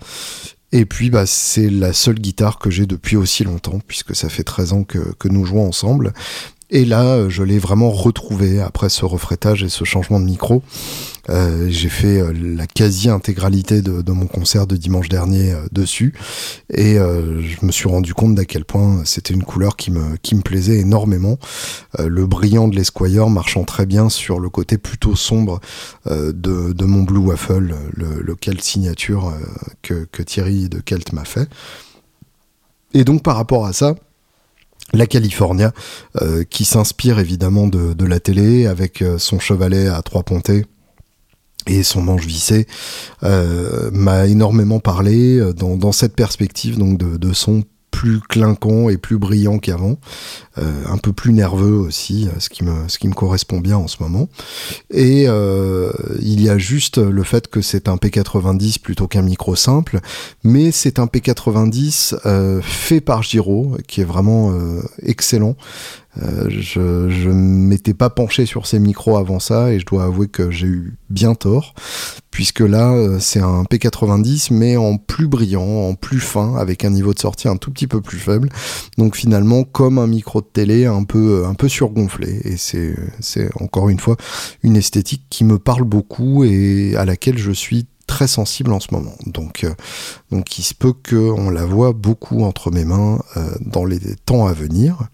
Et 0.72 0.86
puis, 0.86 1.10
bah, 1.10 1.26
c'est 1.26 1.68
la 1.68 1.92
seule 1.92 2.18
guitare 2.18 2.58
que 2.58 2.70
j'ai 2.70 2.86
depuis 2.86 3.16
aussi 3.16 3.44
longtemps, 3.44 3.78
puisque 3.86 4.16
ça 4.16 4.28
fait 4.28 4.42
13 4.42 4.72
ans 4.72 4.84
que, 4.84 5.14
que 5.18 5.28
nous 5.28 5.44
jouons 5.44 5.66
ensemble. 5.66 6.14
Et 6.74 6.86
là, 6.86 7.04
euh, 7.04 7.28
je 7.28 7.42
l'ai 7.42 7.58
vraiment 7.58 7.90
retrouvé 7.90 8.58
après 8.62 8.88
ce 8.88 9.04
refrétage 9.04 9.62
et 9.62 9.68
ce 9.68 9.84
changement 9.84 10.18
de 10.18 10.24
micro. 10.24 10.62
Euh, 11.28 11.66
j'ai 11.68 11.90
fait 11.90 12.18
euh, 12.18 12.32
la 12.32 12.66
quasi-intégralité 12.66 13.82
de, 13.82 14.10
mon 14.10 14.26
concert 14.26 14.66
de 14.66 14.76
dimanche 14.76 15.10
dernier 15.10 15.54
dessus. 15.70 16.14
Et 16.72 16.94
je 16.94 17.66
me 17.66 17.72
suis 17.72 17.88
rendu 17.88 18.14
compte 18.14 18.34
d'à 18.34 18.46
quel 18.46 18.64
point 18.64 19.02
c'était 19.04 19.34
une 19.34 19.44
couleur 19.44 19.76
qui 19.76 19.90
me, 19.90 20.16
plaisait 20.42 20.78
énormément. 20.78 21.38
le 21.98 22.26
brillant 22.26 22.68
de 22.68 22.76
l'Esquire 22.76 23.28
marchant 23.28 23.64
très 23.64 23.84
bien 23.84 24.08
sur 24.08 24.40
le 24.40 24.48
côté 24.48 24.78
plutôt 24.78 25.14
sombre 25.14 25.60
de, 26.06 26.84
mon 26.84 27.02
Blue 27.02 27.18
Waffle, 27.18 27.74
le, 27.92 28.22
le 28.22 28.36
signature 28.60 29.32
que 29.82 30.22
Thierry 30.22 30.68
de 30.68 30.80
Kelt 30.80 31.12
m'a 31.12 31.24
fait. 31.24 31.48
Et 32.94 33.04
donc 33.04 33.22
par 33.22 33.36
rapport 33.36 33.66
à 33.66 33.72
ça, 33.72 33.94
la 34.92 35.06
California, 35.06 35.72
euh, 36.20 36.44
qui 36.44 36.64
s'inspire 36.64 37.18
évidemment 37.18 37.66
de, 37.66 38.04
la 38.04 38.20
télé 38.20 38.66
avec 38.66 39.02
euh, 39.02 39.18
son 39.18 39.38
chevalet 39.38 39.88
à 39.88 40.02
trois 40.02 40.22
pontées 40.22 40.66
et 41.66 41.82
son 41.82 42.02
manche 42.02 42.26
vissé, 42.26 42.66
euh, 43.22 43.90
m'a 43.92 44.26
énormément 44.26 44.80
parlé 44.80 45.40
dans, 45.54 45.92
cette 45.92 46.16
perspective 46.16 46.76
donc 46.76 46.98
de, 46.98 47.16
de 47.16 47.32
son 47.32 47.62
plus 48.02 48.18
clinquant 48.18 48.88
et 48.88 48.96
plus 48.96 49.16
brillant 49.16 49.60
qu'avant, 49.60 49.96
euh, 50.58 50.82
un 50.88 50.98
peu 50.98 51.12
plus 51.12 51.32
nerveux 51.32 51.76
aussi, 51.76 52.28
ce 52.40 52.48
qui 52.48 52.64
me 52.64 52.88
ce 52.88 52.98
qui 52.98 53.06
me 53.06 53.14
correspond 53.14 53.60
bien 53.60 53.76
en 53.76 53.86
ce 53.86 54.02
moment. 54.02 54.28
Et 54.90 55.26
euh, 55.28 55.92
il 56.20 56.42
y 56.42 56.48
a 56.48 56.58
juste 56.58 56.98
le 56.98 57.22
fait 57.22 57.46
que 57.46 57.60
c'est 57.60 57.88
un 57.88 57.94
P90 57.94 58.80
plutôt 58.80 59.06
qu'un 59.06 59.22
micro 59.22 59.54
simple, 59.54 60.00
mais 60.42 60.72
c'est 60.72 60.98
un 60.98 61.06
P90 61.06 62.16
euh, 62.26 62.60
fait 62.60 63.00
par 63.00 63.22
Giro 63.22 63.76
qui 63.86 64.00
est 64.00 64.04
vraiment 64.04 64.52
excellent. 65.04 65.54
Euh, 66.20 66.48
je 66.50 66.80
ne 67.28 67.32
m'étais 67.32 67.94
pas 67.94 68.10
penché 68.10 68.44
sur 68.44 68.66
ces 68.66 68.78
micros 68.78 69.16
avant 69.16 69.40
ça 69.40 69.72
et 69.72 69.80
je 69.80 69.86
dois 69.86 70.04
avouer 70.04 70.28
que 70.28 70.50
j'ai 70.50 70.66
eu 70.66 70.98
bien 71.08 71.34
tort, 71.34 71.74
puisque 72.30 72.60
là 72.60 72.92
euh, 72.92 73.18
c'est 73.18 73.40
un 73.40 73.62
P90 73.62 74.52
mais 74.52 74.76
en 74.76 74.98
plus 74.98 75.26
brillant, 75.26 75.62
en 75.62 75.94
plus 75.94 76.20
fin, 76.20 76.56
avec 76.56 76.84
un 76.84 76.90
niveau 76.90 77.14
de 77.14 77.18
sortie 77.18 77.48
un 77.48 77.56
tout 77.56 77.70
petit 77.70 77.86
peu 77.86 78.02
plus 78.02 78.18
faible. 78.18 78.50
Donc 78.98 79.16
finalement 79.16 79.64
comme 79.64 79.98
un 79.98 80.06
micro 80.06 80.42
de 80.42 80.46
télé 80.46 80.84
un 80.84 81.04
peu, 81.04 81.46
un 81.46 81.54
peu 81.54 81.68
surgonflé. 81.68 82.40
Et 82.44 82.56
c'est 82.58 82.94
encore 83.60 83.88
une 83.88 83.98
fois 83.98 84.16
une 84.62 84.76
esthétique 84.76 85.24
qui 85.30 85.44
me 85.44 85.58
parle 85.58 85.84
beaucoup 85.84 86.44
et 86.44 86.94
à 86.96 87.06
laquelle 87.06 87.38
je 87.38 87.52
suis 87.52 87.86
très 88.06 88.26
sensible 88.26 88.72
en 88.72 88.80
ce 88.80 88.88
moment. 88.92 89.14
Donc, 89.24 89.64
euh, 89.64 89.72
donc 90.30 90.58
il 90.58 90.62
se 90.62 90.74
peut 90.74 90.92
qu'on 90.92 91.48
la 91.48 91.64
voit 91.64 91.94
beaucoup 91.94 92.42
entre 92.42 92.70
mes 92.70 92.84
mains 92.84 93.18
dans 93.60 93.86
les 93.86 93.98
temps 94.26 94.46
à 94.46 94.52
venir. 94.52 95.08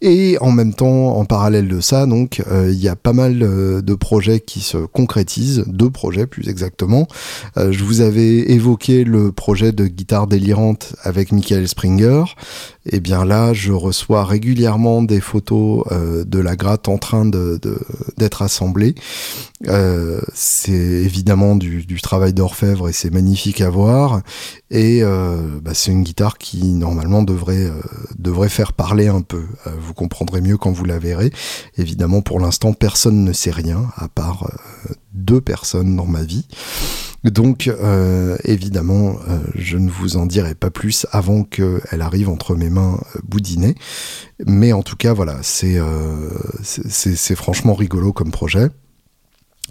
Et 0.00 0.38
en 0.40 0.52
même 0.52 0.74
temps, 0.74 1.16
en 1.16 1.24
parallèle 1.24 1.66
de 1.66 1.80
ça, 1.80 2.06
donc, 2.06 2.42
euh, 2.50 2.70
il 2.72 2.78
y 2.78 2.88
a 2.88 2.94
pas 2.94 3.12
mal 3.12 3.42
euh, 3.42 3.82
de 3.82 3.94
projets 3.94 4.38
qui 4.38 4.60
se 4.60 4.78
concrétisent, 4.78 5.64
deux 5.66 5.90
projets 5.90 6.26
plus 6.26 6.48
exactement. 6.48 7.08
Euh, 7.56 7.72
je 7.72 7.82
vous 7.82 8.00
avais 8.00 8.52
évoqué 8.52 9.02
le 9.02 9.32
projet 9.32 9.72
de 9.72 9.86
guitare 9.86 10.28
délirante 10.28 10.94
avec 11.02 11.32
Michael 11.32 11.66
Springer. 11.66 12.24
Et 12.86 12.96
eh 12.96 13.00
bien 13.00 13.24
là, 13.24 13.52
je 13.52 13.72
reçois 13.72 14.24
régulièrement 14.24 15.02
des 15.02 15.20
photos 15.20 15.84
de 15.90 16.38
la 16.38 16.56
gratte 16.56 16.88
en 16.88 16.96
train 16.96 17.26
d'être 17.26 18.40
assemblée. 18.40 18.94
c'est 20.32 20.72
évidemment 20.72 21.54
du, 21.54 22.00
travail 22.00 22.32
d'orfèvre 22.32 22.88
et 22.88 22.94
c'est 22.94 23.12
magnifique 23.12 23.60
à 23.60 23.68
voir. 23.68 24.22
Et 24.70 25.02
bah, 25.02 25.72
c'est 25.74 25.92
une 25.92 26.02
guitare 26.02 26.38
qui 26.38 26.64
normalement 26.72 27.22
devrait 27.22 28.48
faire 28.48 28.72
parler 28.72 29.08
un 29.08 29.20
peu 29.20 29.42
comprendrez 29.94 30.40
mieux 30.40 30.56
quand 30.56 30.72
vous 30.72 30.84
la 30.84 30.98
verrez. 30.98 31.30
Évidemment, 31.76 32.22
pour 32.22 32.40
l'instant, 32.40 32.72
personne 32.72 33.24
ne 33.24 33.32
sait 33.32 33.50
rien, 33.50 33.86
à 33.96 34.08
part 34.08 34.44
euh, 34.44 34.92
deux 35.12 35.40
personnes 35.40 35.96
dans 35.96 36.06
ma 36.06 36.22
vie. 36.22 36.46
Donc, 37.24 37.66
euh, 37.66 38.36
évidemment, 38.44 39.16
euh, 39.28 39.38
je 39.54 39.76
ne 39.76 39.90
vous 39.90 40.16
en 40.16 40.26
dirai 40.26 40.54
pas 40.54 40.70
plus 40.70 41.06
avant 41.10 41.42
qu'elle 41.42 42.00
arrive 42.00 42.28
entre 42.28 42.54
mes 42.54 42.70
mains 42.70 43.00
boudinées. 43.24 43.74
Mais 44.46 44.72
en 44.72 44.82
tout 44.82 44.96
cas, 44.96 45.12
voilà, 45.12 45.38
c'est 45.42 45.78
franchement 47.34 47.74
rigolo 47.74 48.12
comme 48.12 48.30
projet. 48.30 48.68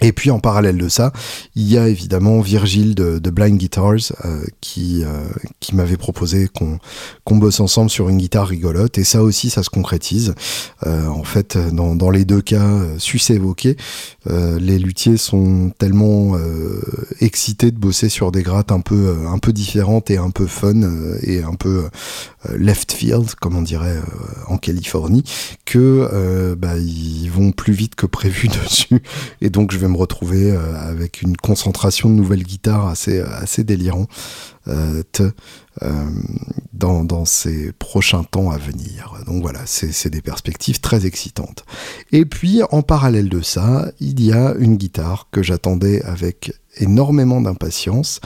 Et 0.02 0.12
puis 0.12 0.30
en 0.30 0.40
parallèle 0.40 0.78
de 0.78 0.90
ça, 0.90 1.12
il 1.56 1.68
y 1.68 1.78
a 1.78 1.88
évidemment 1.88 2.40
Virgile 2.40 2.94
de, 2.94 3.30
Blind 3.30 3.58
Guitars 3.58 4.14
euh, 4.26 4.44
qui, 4.62 5.04
euh, 5.04 5.26
qui 5.60 5.76
m'avait 5.76 5.98
proposé 5.98 6.48
qu'on 6.48 6.80
qu'on 7.24 7.38
bosse 7.38 7.60
ensemble 7.60 7.90
sur 7.90 8.08
une 8.08 8.18
guitare 8.18 8.48
rigolote. 8.48 8.98
Et 8.98 9.04
ça 9.04 9.22
aussi, 9.22 9.50
ça 9.50 9.64
se 9.64 9.70
concrétise. 9.70 10.34
Euh, 10.86 11.08
en 11.08 11.24
fait, 11.24 11.58
dans, 11.74 11.96
dans 11.96 12.10
les 12.10 12.26
deux 12.26 12.42
cas, 12.42 12.84
sus 13.00 13.20
évoqués, 13.32 13.76
les 14.30 14.78
luthiers 14.78 15.18
sont 15.18 15.72
tellement 15.78 16.38
excités 17.22 17.72
de 17.72 17.78
bosser 17.78 18.10
sur 18.10 18.32
des 18.32 18.44
grattes 18.44 18.72
un 18.72 18.82
peu, 18.82 19.16
un 19.28 19.40
peu 19.40 19.54
différentes 19.54 20.12
et 20.12 20.18
un 20.18 20.30
peu 20.30 20.48
fun 20.48 20.82
et 21.22 21.44
un 21.44 21.54
peu 21.54 21.86
left 22.58 22.92
field, 22.92 23.36
comme 23.36 23.56
on 23.56 23.62
dirait 23.62 24.00
en 24.48 24.58
Californie, 24.58 25.24
que 25.66 26.56
bah, 26.58 26.78
ils 26.78 27.30
vont 27.30 27.52
plus 27.52 27.74
vite 27.74 27.96
que 27.96 28.06
prévu 28.06 28.48
dessus. 28.64 29.02
Et 29.42 29.50
donc 29.50 29.72
je 29.72 29.78
vais 29.78 29.87
retrouver 29.96 30.52
euh, 30.52 30.76
avec 30.76 31.22
une 31.22 31.38
concentration 31.38 32.10
de 32.10 32.16
nouvelles 32.16 32.44
guitares 32.44 32.88
assez, 32.88 33.20
assez 33.20 33.64
délirant 33.64 34.08
euh, 34.68 35.04
euh, 35.84 36.06
dans, 36.74 37.04
dans, 37.04 37.26
ces 37.26 37.72
prochains 37.74 38.24
temps 38.24 38.50
à 38.52 38.58
venir. 38.58 39.14
Donc 39.26 39.42
voilà, 39.42 39.62
c'est 39.66 40.10
des 40.10 40.22
perspectives 40.22 40.80
très 40.80 41.06
excitantes. 41.06 41.64
Et 42.12 42.26
puis, 42.26 42.62
en 42.72 42.82
parallèle 42.82 43.30
de 43.30 43.42
ça, 43.42 43.92
il 44.00 44.22
y 44.24 44.34
a 44.34 44.56
une 44.60 44.76
guitare 44.76 45.28
que 45.32 45.44
j'attendais 45.44 46.02
avec 46.04 46.54
énormément 46.78 47.42
d'impatience 47.42 48.20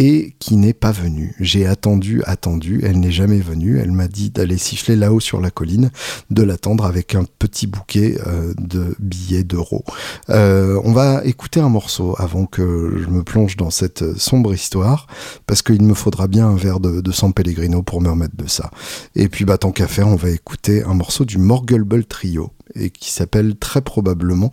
et 0.00 0.34
qui 0.38 0.56
n'est 0.56 0.72
pas 0.72 0.92
venue. 0.92 1.34
J'ai 1.40 1.66
attendu, 1.66 2.22
attendu, 2.24 2.80
elle 2.82 2.98
n'est 3.00 3.12
jamais 3.12 3.40
venue. 3.40 3.78
Elle 3.78 3.92
m'a 3.92 4.08
dit 4.08 4.30
d'aller 4.30 4.56
siffler 4.56 4.96
là-haut 4.96 5.20
sur 5.20 5.42
la 5.42 5.50
colline, 5.50 5.90
de 6.30 6.42
l'attendre 6.42 6.86
avec 6.86 7.14
un 7.14 7.24
petit 7.38 7.66
bouquet 7.66 8.18
euh, 8.26 8.54
de 8.56 8.96
billets 8.98 9.44
d'euros. 9.44 9.84
Euh, 10.30 10.80
on 10.84 10.92
va 10.92 11.22
écouter 11.26 11.60
un 11.60 11.68
morceau 11.68 12.14
avant 12.18 12.46
que 12.46 12.98
je 12.98 13.10
me 13.10 13.22
plonge 13.22 13.58
dans 13.58 13.68
cette 13.68 14.18
sombre 14.18 14.54
histoire, 14.54 15.06
parce 15.46 15.60
qu'il 15.60 15.82
me 15.82 15.92
faudra 15.92 16.28
bien 16.28 16.48
un 16.48 16.56
verre 16.56 16.80
de, 16.80 17.02
de 17.02 17.12
San 17.12 17.34
Pellegrino 17.34 17.82
pour 17.82 18.00
me 18.00 18.08
remettre 18.08 18.38
de 18.38 18.48
ça. 18.48 18.70
Et 19.16 19.28
puis, 19.28 19.44
bah, 19.44 19.58
tant 19.58 19.70
qu'à 19.70 19.86
faire, 19.86 20.08
on 20.08 20.16
va 20.16 20.30
écouter 20.30 20.82
un 20.82 20.94
morceau 20.94 21.26
du 21.26 21.36
Morgulble 21.36 22.06
Trio 22.06 22.52
et 22.74 22.90
qui 22.90 23.10
s'appelle 23.10 23.56
très 23.56 23.82
probablement 23.82 24.50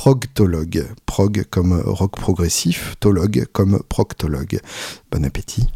Progtologue. 0.00 0.86
Prog 1.06 1.44
comme 1.50 1.82
rock 1.84 2.12
progressif, 2.12 2.94
tologue 3.00 3.46
comme 3.52 3.82
proctologue. 3.88 4.60
Bon 5.10 5.24
appétit. 5.24 5.66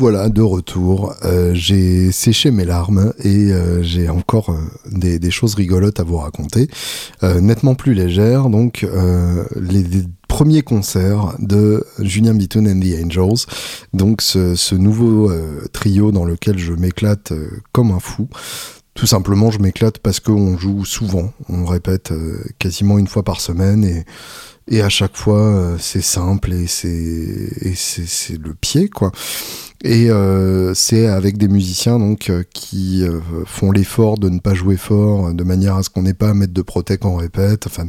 Voilà 0.00 0.30
de 0.30 0.40
retour. 0.40 1.14
Euh, 1.26 1.52
j'ai 1.52 2.10
séché 2.10 2.50
mes 2.50 2.64
larmes 2.64 3.12
et 3.22 3.52
euh, 3.52 3.82
j'ai 3.82 4.08
encore 4.08 4.48
euh, 4.48 4.58
des, 4.90 5.30
choses 5.30 5.54
rigolotes 5.54 6.00
à 6.00 6.04
vous 6.04 6.16
raconter, 6.16 6.68
nettement 7.22 7.74
plus 7.74 7.92
légères. 7.92 8.48
Donc 8.48 8.86
les, 9.60 9.84
premiers 10.26 10.62
concerts 10.62 11.34
de 11.40 11.84
Julien 11.98 12.32
Bitton 12.32 12.64
and 12.64 12.80
the 12.80 13.04
Angels. 13.04 13.46
Donc 13.92 14.22
ce, 14.22 14.74
nouveau 14.74 15.30
trio 15.72 16.12
dans 16.12 16.24
lequel 16.24 16.56
je 16.56 16.72
m'éclate 16.72 17.34
comme 17.72 17.90
un 17.90 18.00
fou. 18.00 18.28
Tout 18.94 19.06
simplement, 19.06 19.50
je 19.50 19.58
m'éclate 19.58 19.98
parce 19.98 20.18
qu'on 20.18 20.56
joue 20.56 20.84
souvent. 20.86 21.32
On 21.50 21.66
répète 21.66 22.12
quasiment 22.58 22.98
une 22.98 23.08
fois 23.08 23.22
par 23.22 23.40
semaine 23.40 23.84
et 23.84 24.04
et 24.72 24.82
à 24.82 24.88
chaque 24.88 25.16
fois 25.16 25.76
c'est 25.80 26.02
simple 26.02 26.52
et 26.52 26.66
c'est 26.68 28.38
le 28.38 28.54
pied 28.54 28.88
quoi 28.88 29.10
et 29.82 30.10
euh, 30.10 30.74
c'est 30.74 31.06
avec 31.06 31.38
des 31.38 31.48
musiciens 31.48 31.98
donc 31.98 32.28
euh, 32.28 32.42
qui 32.52 33.02
euh, 33.02 33.20
font 33.46 33.72
l'effort 33.72 34.18
de 34.18 34.28
ne 34.28 34.38
pas 34.38 34.52
jouer 34.52 34.76
fort, 34.76 35.32
de 35.32 35.44
manière 35.44 35.76
à 35.76 35.82
ce 35.82 35.88
qu'on 35.88 36.02
n'ait 36.02 36.12
pas 36.12 36.30
à 36.30 36.34
mettre 36.34 36.52
de 36.52 36.62
protec 36.62 37.04
en 37.06 37.16
répète. 37.16 37.66
Enfin, 37.66 37.86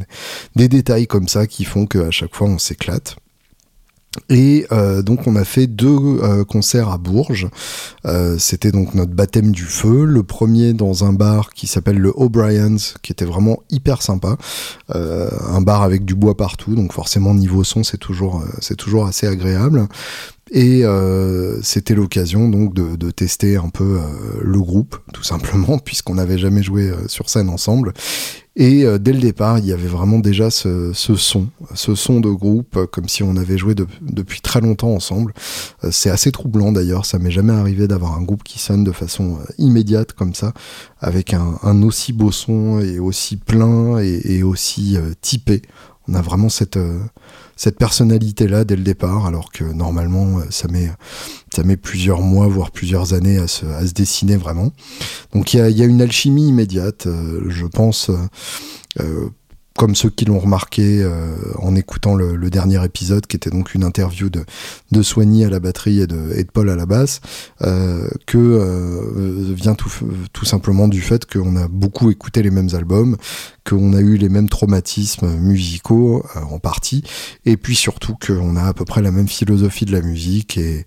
des 0.56 0.68
détails 0.68 1.06
comme 1.06 1.28
ça 1.28 1.46
qui 1.46 1.64
font 1.64 1.86
qu'à 1.86 2.10
chaque 2.10 2.34
fois 2.34 2.48
on 2.48 2.58
s'éclate. 2.58 3.16
Et 4.28 4.66
donc 5.06 5.26
on 5.26 5.36
a 5.36 5.44
fait 5.44 5.66
deux 5.66 6.44
concerts 6.44 6.90
à 6.90 6.98
Bourges. 6.98 7.48
C'était 8.36 8.70
donc 8.70 8.94
notre 8.94 9.12
baptême 9.12 9.52
du 9.52 9.62
feu. 9.62 10.04
Le 10.04 10.22
premier 10.22 10.74
dans 10.74 11.04
un 11.04 11.14
bar 11.14 11.54
qui 11.54 11.66
s'appelle 11.66 11.96
le 11.96 12.12
O'Brien's, 12.14 12.96
qui 13.00 13.12
était 13.12 13.24
vraiment 13.24 13.62
hyper 13.70 14.02
sympa. 14.02 14.36
un 14.90 15.62
bar 15.62 15.80
avec 15.80 16.04
du 16.04 16.14
bois 16.14 16.36
partout, 16.36 16.74
donc 16.74 16.92
forcément 16.92 17.32
niveau 17.32 17.64
son 17.64 17.84
c'est 17.84 17.96
toujours 17.96 18.44
c'est 18.60 18.76
toujours 18.76 19.06
assez 19.06 19.26
agréable. 19.26 19.88
Et 20.54 20.84
euh, 20.84 21.58
c'était 21.62 21.94
l'occasion 21.94 22.46
donc 22.50 22.74
de, 22.74 23.10
tester 23.10 23.56
un 23.56 23.70
peu 23.70 23.98
euh, 23.98 24.40
le 24.42 24.60
groupe, 24.60 24.98
tout 25.14 25.22
simplement, 25.22 25.78
puisqu'on 25.84 26.14
n'avait 26.14 26.36
jamais 26.36 26.62
joué 26.62 26.90
euh, 26.90 27.08
sur 27.08 27.30
scène 27.30 27.48
ensemble. 27.48 27.94
Et 28.54 28.84
euh, 28.84 28.98
dès 28.98 29.14
le 29.14 29.18
départ, 29.18 29.58
il 29.58 29.64
y 29.64 29.72
avait 29.72 29.88
vraiment 29.88 30.18
déjà 30.18 30.50
ce, 30.50 30.92
son, 30.92 31.48
ce 31.74 31.94
son 31.94 32.20
de 32.20 32.28
groupe, 32.28 32.84
comme 32.92 33.08
si 33.08 33.22
on 33.22 33.38
avait 33.38 33.56
joué 33.56 33.74
de, 33.74 33.86
depuis 34.02 34.42
très 34.42 34.60
longtemps 34.60 34.92
ensemble. 34.92 35.32
c'est 35.90 36.10
assez 36.10 36.30
troublant 36.32 36.70
d'ailleurs, 36.70 37.06
ça 37.06 37.18
m'est 37.18 37.30
jamais 37.30 37.54
arrivé 37.54 37.88
d'avoir 37.88 38.14
un 38.18 38.22
groupe 38.22 38.42
qui 38.42 38.58
sonne 38.58 38.84
de 38.84 38.92
façon 38.92 39.38
immédiate 39.56 40.12
comme 40.12 40.34
ça, 40.34 40.52
avec 41.00 41.32
un, 41.32 41.82
aussi 41.82 42.12
beau 42.12 42.30
son 42.30 42.78
et 42.80 42.98
aussi 42.98 43.38
plein 43.38 43.98
et 44.00 44.42
aussi 44.42 44.98
typé. 45.22 45.62
On 46.08 46.14
a 46.14 46.22
vraiment 46.22 46.48
cette 46.48 46.78
cette 47.62 47.78
personnalité-là 47.78 48.64
dès 48.64 48.74
le 48.74 48.82
départ, 48.82 49.26
alors 49.26 49.52
que 49.52 49.62
normalement 49.62 50.38
euh, 50.38 50.44
ça 50.50 50.66
met, 50.68 50.90
ça 51.54 51.62
met 51.62 51.76
plusieurs 51.76 52.20
mois, 52.20 52.48
voire 52.48 52.70
plusieurs 52.72 53.14
années 53.14 53.38
à 53.38 53.46
se, 53.46 53.64
à 53.66 53.86
se 53.86 53.92
dessiner 53.92 54.36
vraiment. 54.36 54.72
Donc 55.32 55.54
il 55.54 55.58
y 55.58 55.60
a, 55.60 55.70
y 55.70 55.82
a, 55.82 55.84
une 55.84 56.02
alchimie 56.02 56.48
immédiate, 56.48 57.06
euh, 57.06 57.44
je 57.48 57.66
pense. 57.66 58.10
Euh, 59.00 59.28
comme 59.76 59.94
ceux 59.94 60.10
qui 60.10 60.24
l'ont 60.24 60.38
remarqué 60.38 61.02
euh, 61.02 61.34
en 61.58 61.74
écoutant 61.74 62.14
le, 62.14 62.50
dernier 62.50 62.84
épisode, 62.84 63.26
qui 63.26 63.36
était 63.36 63.50
donc 63.50 63.74
une 63.74 63.84
interview 63.84 64.28
de, 64.28 64.44
de 64.90 65.02
Soigny 65.02 65.44
à 65.44 65.50
la 65.50 65.58
batterie 65.58 66.00
et 66.00 66.06
de, 66.06 66.34
et 66.36 66.44
de 66.44 66.50
Paul 66.50 66.68
à 66.68 66.76
la 66.76 66.84
basse, 66.84 67.20
euh, 67.62 68.08
que 68.26 68.36
euh, 68.36 69.54
vient 69.54 69.74
tout, 69.74 69.90
tout 70.32 70.44
simplement 70.44 70.88
du 70.88 71.00
fait 71.00 71.24
qu'on 71.24 71.56
a 71.56 71.68
beaucoup 71.68 72.10
écouté 72.10 72.42
les 72.42 72.50
mêmes 72.50 72.68
albums, 72.74 73.16
qu'on 73.66 73.94
a 73.94 74.00
eu 74.00 74.16
les 74.16 74.28
mêmes 74.28 74.50
traumatismes 74.50 75.34
musicaux 75.38 76.24
en 76.50 76.58
partie, 76.58 77.02
et 77.46 77.56
puis 77.56 77.76
surtout 77.76 78.16
qu'on 78.24 78.56
a 78.56 78.64
à 78.64 78.74
peu 78.74 78.84
près 78.84 79.00
la 79.00 79.12
même 79.12 79.28
philosophie 79.28 79.86
de 79.86 79.92
la 79.92 80.02
musique 80.02 80.58
et 80.58 80.84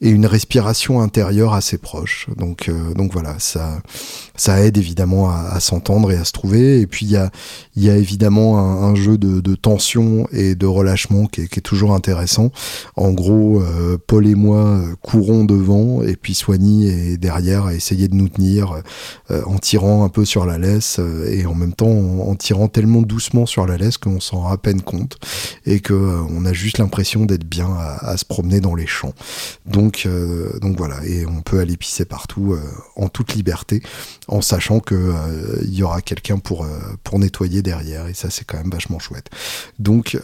et 0.00 0.10
une 0.10 0.26
respiration 0.26 1.00
intérieure 1.00 1.54
assez 1.54 1.78
proche. 1.78 2.26
Donc, 2.36 2.68
donc 2.94 3.12
voilà, 3.12 3.36
ça, 3.38 3.80
ça 4.36 4.60
aide 4.60 4.76
évidemment 4.76 5.30
à, 5.30 5.48
à 5.52 5.60
s'entendre 5.60 6.12
et 6.12 6.16
à 6.16 6.24
se 6.24 6.32
trouver. 6.32 6.80
Et 6.80 6.86
puis 6.86 7.06
il 7.06 7.12
y 7.12 7.16
a, 7.16 7.30
y 7.76 7.88
a 7.88 7.96
évidemment 8.04 8.58
un, 8.58 8.94
jeu 8.94 9.16
de, 9.16 9.54
tension 9.54 10.28
et 10.30 10.54
de 10.54 10.66
relâchement 10.66 11.24
qui 11.26 11.40
est, 11.40 11.60
toujours 11.60 11.94
intéressant. 11.94 12.50
En 12.96 13.12
gros, 13.12 13.62
euh, 13.62 13.96
Paul 14.06 14.26
et 14.26 14.34
moi 14.34 14.58
euh, 14.58 14.94
courons 15.00 15.44
devant 15.44 16.02
et 16.02 16.16
puis 16.16 16.34
Soigny 16.34 16.88
est 16.88 17.16
derrière 17.16 17.64
à 17.64 17.74
essayer 17.74 18.08
de 18.08 18.14
nous 18.14 18.28
tenir 18.28 18.82
euh, 19.30 19.42
en 19.46 19.56
tirant 19.56 20.04
un 20.04 20.10
peu 20.10 20.26
sur 20.26 20.44
la 20.44 20.58
laisse 20.58 21.00
et 21.30 21.46
en 21.46 21.54
même 21.54 21.72
temps 21.72 21.86
en, 21.88 22.34
tirant 22.34 22.68
tellement 22.68 23.00
doucement 23.00 23.46
sur 23.46 23.66
la 23.66 23.78
laisse 23.78 23.96
qu'on 23.96 24.20
s'en 24.20 24.40
rend 24.40 24.52
à 24.52 24.58
peine 24.58 24.82
compte 24.82 25.16
et 25.64 25.80
que 25.80 25.94
on 25.94 26.44
a 26.44 26.52
juste 26.52 26.76
l'impression 26.78 27.24
d'être 27.24 27.46
bien 27.46 27.68
à, 27.74 28.16
se 28.18 28.26
promener 28.26 28.60
dans 28.60 28.74
les 28.74 28.86
champs. 28.86 29.14
Donc 29.64 30.06
donc, 30.60 30.76
voilà, 30.76 31.04
et 31.06 31.24
on 31.26 31.40
peut 31.40 31.60
aller 31.60 31.76
pisser 31.76 32.04
partout 32.04 32.56
en 32.96 33.08
toute 33.08 33.34
liberté, 33.34 33.82
en 34.28 34.40
sachant 34.40 34.80
que 34.80 35.12
il 35.62 35.74
y 35.74 35.82
aura 35.82 36.02
quelqu'un 36.02 36.38
pour 36.38 36.66
pour 37.02 37.18
nettoyer 37.18 37.62
derrière, 37.62 37.93
et 38.08 38.14
ça 38.14 38.30
c'est 38.30 38.44
quand 38.44 38.58
même 38.58 38.70
vachement 38.70 38.98
chouette. 38.98 39.30
Donc 39.78 40.18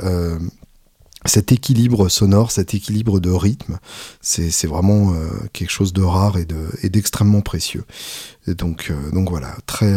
cet 1.26 1.52
équilibre 1.52 2.08
sonore, 2.08 2.50
cet 2.50 2.72
équilibre 2.72 3.20
de 3.20 3.30
rythme, 3.30 3.78
c'est 4.22 4.66
vraiment 4.66 5.12
euh, 5.12 5.28
quelque 5.52 5.70
chose 5.70 5.92
de 5.92 6.02
rare 6.02 6.38
et 6.38 6.88
d'extrêmement 6.88 7.42
précieux. 7.42 7.84
Donc, 8.54 8.92
donc 9.12 9.30
voilà, 9.30 9.56
très, 9.66 9.94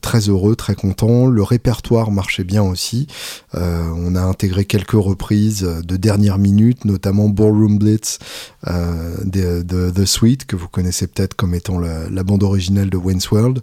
très 0.00 0.28
heureux, 0.28 0.56
très 0.56 0.74
content. 0.74 1.26
Le 1.26 1.42
répertoire 1.42 2.10
marchait 2.10 2.44
bien 2.44 2.62
aussi. 2.62 3.06
on 3.54 4.14
a 4.16 4.20
intégré 4.20 4.64
quelques 4.64 4.92
reprises 4.92 5.62
de 5.62 5.96
dernière 5.96 6.38
minute, 6.38 6.84
notamment 6.84 7.28
Ballroom 7.28 7.78
Blitz 7.78 8.18
de, 8.66 9.62
de, 9.62 9.90
The 9.90 10.04
Sweet, 10.04 10.46
que 10.46 10.56
vous 10.56 10.68
connaissez 10.68 11.06
peut-être 11.06 11.34
comme 11.34 11.54
étant 11.54 11.78
la, 11.78 12.22
bande 12.22 12.42
originale 12.42 12.90
de 12.90 12.96
Wayne's 12.96 13.30
World. 13.30 13.60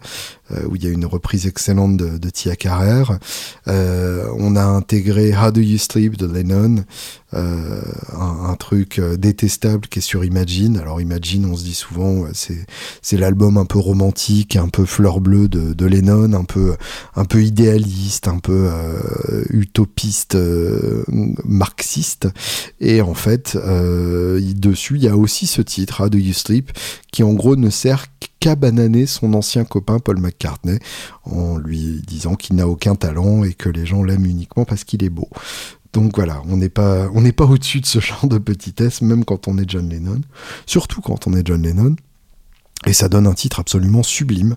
Euh, 0.53 0.67
où 0.67 0.75
il 0.75 0.83
y 0.83 0.88
a 0.88 0.89
une 0.89 1.05
reprise 1.05 1.48
excellente 1.48 1.98
de, 1.98 2.29
Tia 2.29 2.55
Carrère. 2.55 3.19
Euh, 3.67 4.27
on 4.38 4.55
a 4.55 4.63
intégré 4.63 5.33
How 5.36 5.51
Do 5.51 5.62
You 5.62 5.77
Sleep 5.77 6.17
de 6.17 6.25
Lennon, 6.25 6.83
euh, 7.33 7.81
un, 8.13 8.55
truc 8.55 9.00
détestable 9.17 9.88
qui 9.88 10.00
est 10.00 10.01
sur 10.01 10.23
Imagine. 10.23 10.77
Alors 10.77 11.01
Imagine, 11.01 11.45
on 11.45 11.55
se 11.55 11.63
dit 11.63 11.73
souvent, 11.73 12.25
c'est 12.33 13.17
l'album 13.17 13.57
un 13.57 13.65
peu 13.65 13.79
romantique, 13.79 14.55
un 14.55 14.67
peu 14.67 14.85
fleur 14.85 15.21
bleue 15.21 15.47
de, 15.47 15.85
Lennon, 15.85 16.33
un 16.33 16.43
peu 16.43 16.75
un 17.15 17.25
peu 17.25 17.41
idéaliste, 17.43 18.27
un 18.27 18.39
peu 18.39 18.69
utopiste, 19.50 20.38
marxiste. 21.45 22.27
Et 22.79 23.01
en 23.01 23.13
fait, 23.13 23.57
dessus, 23.57 24.95
il 24.97 25.03
y 25.03 25.07
a 25.07 25.17
aussi 25.17 25.47
ce 25.47 25.61
titre, 25.61 26.03
How 26.03 26.09
Do 26.09 26.17
You 26.17 26.33
Sleep, 26.33 26.71
qui 27.11 27.23
en 27.23 27.33
gros 27.33 27.55
ne 27.55 27.69
sert 27.69 28.07
qu'à 28.39 28.55
bananer 28.55 29.05
son 29.05 29.33
ancien 29.33 29.63
copain 29.63 30.00
Paul 30.00 30.19
McCartney 30.19 30.79
en 31.23 31.57
lui 31.57 32.01
disant 32.05 32.35
qu'il 32.35 32.55
n'a 32.55 32.67
aucun 32.67 32.95
talent 32.95 33.43
et 33.43 33.53
que 33.53 33.69
les 33.69 33.85
gens 33.85 34.03
l'aiment 34.03 34.25
uniquement 34.25 34.65
parce 34.65 34.83
qu'il 34.83 35.03
est 35.03 35.09
beau. 35.09 35.29
Donc 35.93 36.15
voilà, 36.15 36.41
on 36.48 36.57
n'est 36.57 36.69
pas, 36.69 37.10
pas 37.36 37.45
au-dessus 37.45 37.81
de 37.81 37.86
ce 37.86 38.00
genre 38.00 38.27
de 38.27 38.38
petitesse, 38.38 39.01
même 39.01 39.25
quand 39.25 39.48
on 39.48 39.57
est 39.57 39.69
John 39.69 39.89
Lennon. 39.89 40.21
Surtout 40.65 41.01
quand 41.01 41.27
on 41.27 41.33
est 41.33 41.45
John 41.45 41.62
Lennon. 41.62 41.95
Et 42.88 42.93
ça 42.93 43.10
donne 43.10 43.27
un 43.27 43.33
titre 43.33 43.60
absolument 43.60 44.01
sublime 44.01 44.55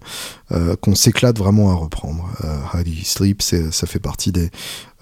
euh, 0.50 0.76
qu'on 0.76 0.94
s'éclate 0.94 1.36
vraiment 1.36 1.70
à 1.70 1.74
reprendre. 1.74 2.26
Euh, 2.42 2.56
How 2.72 2.82
Do 2.82 2.90
You 2.90 3.04
Sleep, 3.04 3.42
ça 3.42 3.86
fait 3.86 3.98
partie 3.98 4.32
des, 4.32 4.48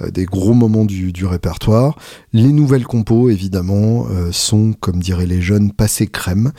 euh, 0.00 0.10
des 0.10 0.24
gros 0.24 0.54
moments 0.54 0.84
du, 0.84 1.12
du, 1.12 1.24
répertoire. 1.24 1.96
Les 2.32 2.50
nouvelles 2.50 2.84
compos, 2.84 3.30
évidemment, 3.30 4.06
euh, 4.10 4.32
sont, 4.32 4.72
comme 4.72 5.00
diraient 5.00 5.26
les 5.26 5.40
jeunes, 5.40 5.70
passées 5.72 6.08
crème, 6.08 6.52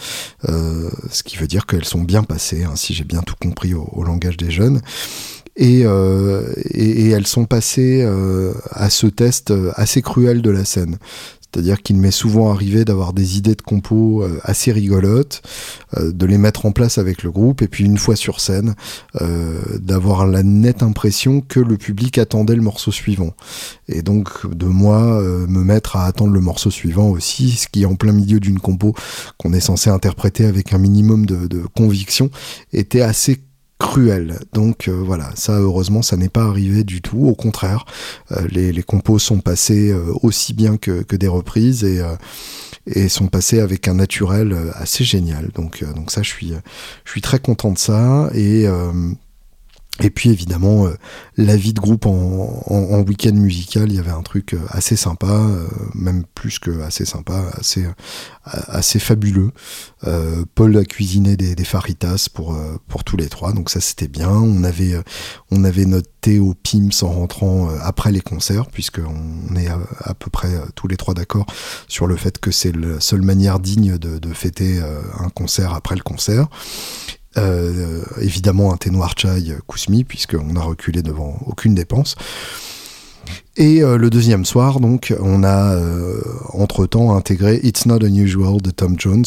ce 0.48 1.24
qui 1.24 1.36
veut 1.36 1.48
dire 1.48 1.65
qu'elles 1.65 1.86
sont 1.86 2.01
bien 2.01 2.24
passées, 2.24 2.63
hein, 2.63 2.75
si 2.75 2.94
j'ai 2.94 3.03
bien 3.03 3.22
tout 3.24 3.36
compris 3.42 3.74
au, 3.74 4.03
langage 4.03 4.38
des 4.38 4.51
jeunes. 4.51 4.82
Et, 5.55 5.81
et, 5.81 7.05
et, 7.05 7.10
elles 7.10 7.27
sont 7.27 7.45
passées 7.45 8.07
à 8.72 8.89
ce 8.89 9.07
test 9.07 9.53
assez 9.75 10.01
cruel 10.01 10.41
de 10.41 10.50
la 10.50 10.65
scène. 10.65 10.98
C'est-à-dire 11.53 11.83
qu'il 11.83 11.98
m'est 11.98 12.12
souvent 12.12 12.51
arrivé 12.51 12.83
d'avoir 12.83 13.13
des 13.13 13.38
idées 13.38 13.53
de 13.53 13.62
compos 13.62 14.24
euh, 14.24 14.39
assez 14.43 14.72
rigolotes, 14.72 15.43
euh, 15.98 16.12
de 16.12 16.25
les 16.25 16.39
mettre 16.39 16.65
en 16.65 16.72
place 16.72 16.98
avec 16.98 17.22
le 17.22 17.29
groupe, 17.29 17.62
et 17.62 17.67
puis 17.67 17.86
une 17.86 18.00
fois 18.00 18.15
sur 18.15 18.39
scène, 18.39 18.74
euh, 19.22 19.62
d'avoir 19.79 20.25
la 20.25 20.41
nette 20.41 20.81
impression 20.81 21.41
que 21.41 21.60
le 21.60 21.77
public 21.77 22.17
attendait 22.17 22.55
le 22.55 22.63
morceau 22.63 22.91
suivant. 22.91 23.36
Et 23.88 24.01
donc 24.01 24.48
de 24.50 24.65
moi 24.65 25.22
me 25.22 25.63
mettre 25.63 25.95
à 25.95 26.05
attendre 26.05 26.33
le 26.33 26.39
morceau 26.39 26.72
suivant 26.72 27.10
aussi, 27.10 27.51
ce 27.51 27.67
qui 27.67 27.86
en 27.86 27.95
plein 27.95 28.13
milieu 28.13 28.39
d'une 28.39 28.60
compo 28.60 28.95
qu'on 29.38 29.53
est 29.53 29.60
censé 29.60 29.89
interpréter 29.89 30.45
avec 30.45 30.74
un 30.74 30.77
minimum 30.77 31.25
de, 31.25 31.48
de 31.48 31.62
conviction, 31.75 32.31
était 32.72 33.01
assez 33.01 33.41
cruel. 33.84 34.40
Donc 34.54 34.88
euh, 34.88 34.92
voilà, 34.92 35.30
ça 35.36 35.60
heureusement 35.60 36.02
ça 36.02 36.16
n'est 36.16 36.30
pas 36.30 36.46
arrivé 36.46 36.86
du 36.86 37.02
tout. 37.02 37.28
Au 37.28 37.36
contraire, 37.36 37.86
euh, 38.32 38.48
les, 38.50 38.72
les, 38.72 38.82
compos 38.82 39.20
sont 39.20 39.40
passés 39.40 39.92
euh, 39.92 40.13
aussi 40.24 40.54
bien 40.54 40.78
que, 40.78 41.04
des 41.16 41.28
reprises 41.28 41.84
et, 41.84 42.02
sont 43.10 43.28
passés 43.28 43.60
avec 43.60 43.88
un 43.88 43.96
naturel 43.96 44.56
assez 44.75 45.04
génial. 45.04 45.50
Donc 45.56 45.84
ça 46.08 46.22
je 46.22 46.34
suis 46.34 47.22
très 47.22 47.40
content 47.40 47.72
de 47.72 47.78
ça 47.78 48.30
et 50.02 50.10
puis 50.10 50.32
évidemment, 50.32 50.88
euh, 50.88 50.96
la 51.38 51.56
vie 51.56 51.74
de 51.74 51.80
groupe 51.80 52.08
en, 52.08 52.64
en, 52.66 53.02
week-end 53.02 53.34
musical, 53.34 53.92
il 53.92 53.96
y 53.96 54.00
avait 54.00 54.10
un 54.10 54.24
truc 54.24 54.56
euh, 54.56 54.60
assez 54.70 54.96
sympa, 54.96 55.28
euh, 55.28 55.68
même 55.94 56.24
plus 56.34 56.58
que 56.58 56.82
assez 56.82 57.06
sympa, 57.06 57.44
assez 58.44 59.00
fabuleux. 59.00 59.52
Paul 60.56 60.78
a 60.78 60.84
cuisiné 60.84 61.38
des, 61.38 61.64
faritas 61.64 62.28
pour 62.34 62.58
pour 62.88 63.04
tous 63.04 63.18
les 63.18 63.30
trois, 63.30 63.54
donc 63.54 63.70
ça 63.70 63.80
c'était 63.80 64.08
bien. 64.08 64.30
On 64.30 64.64
avait 64.64 64.96
on 65.52 65.64
avait 65.64 65.86
notre 65.86 66.10
thé 66.22 66.40
au 66.40 66.54
Pims 66.54 67.04
en 67.04 67.12
rentrant 67.12 67.70
après 67.82 68.12
les 68.12 68.22
concerts, 68.22 68.68
puisque 68.68 69.00
on 69.00 69.56
est 69.56 69.68
à, 69.68 70.14
peu 70.16 70.30
près 70.30 70.50
tous 70.76 70.88
les 70.88 70.98
trois 70.98 71.14
d'accord 71.14 71.46
sur 71.88 72.08
le 72.08 72.18
fait 72.18 72.40
que 72.40 72.52
c'est 72.52 72.76
la 72.76 73.00
seule 73.00 73.22
manière 73.22 73.60
digne 73.60 73.98
de 73.98 74.34
fêter 74.34 74.82
un 75.20 75.29
concert 75.29 75.74
après 75.74 75.96
le 75.96 76.03
concert. 76.03 76.48
Euh, 77.37 78.03
évidemment 78.22 78.74
un 78.74 78.77
thé 78.77 78.89
noir 78.91 79.15
chai 79.17 79.55
Kousmi, 79.65 80.03
puisqu'on 80.03 80.55
a 80.55 80.61
reculé 80.61 81.01
devant 81.01 81.39
aucune 81.48 81.74
dépense. 81.75 82.15
Et 83.55 83.83
euh, 83.83 83.98
le 84.00 84.09
deuxième 84.09 84.46
soir, 84.46 84.79
donc, 84.79 85.13
on 85.22 85.44
a 85.44 85.75
euh, 85.75 86.20
entre-temps 86.53 87.16
intégré 87.16 87.59
It's 87.61 87.85
Not 87.85 88.00
Unusual 88.00 88.59
de 88.59 88.72
Tom 88.72 88.96
Jones, 88.98 89.25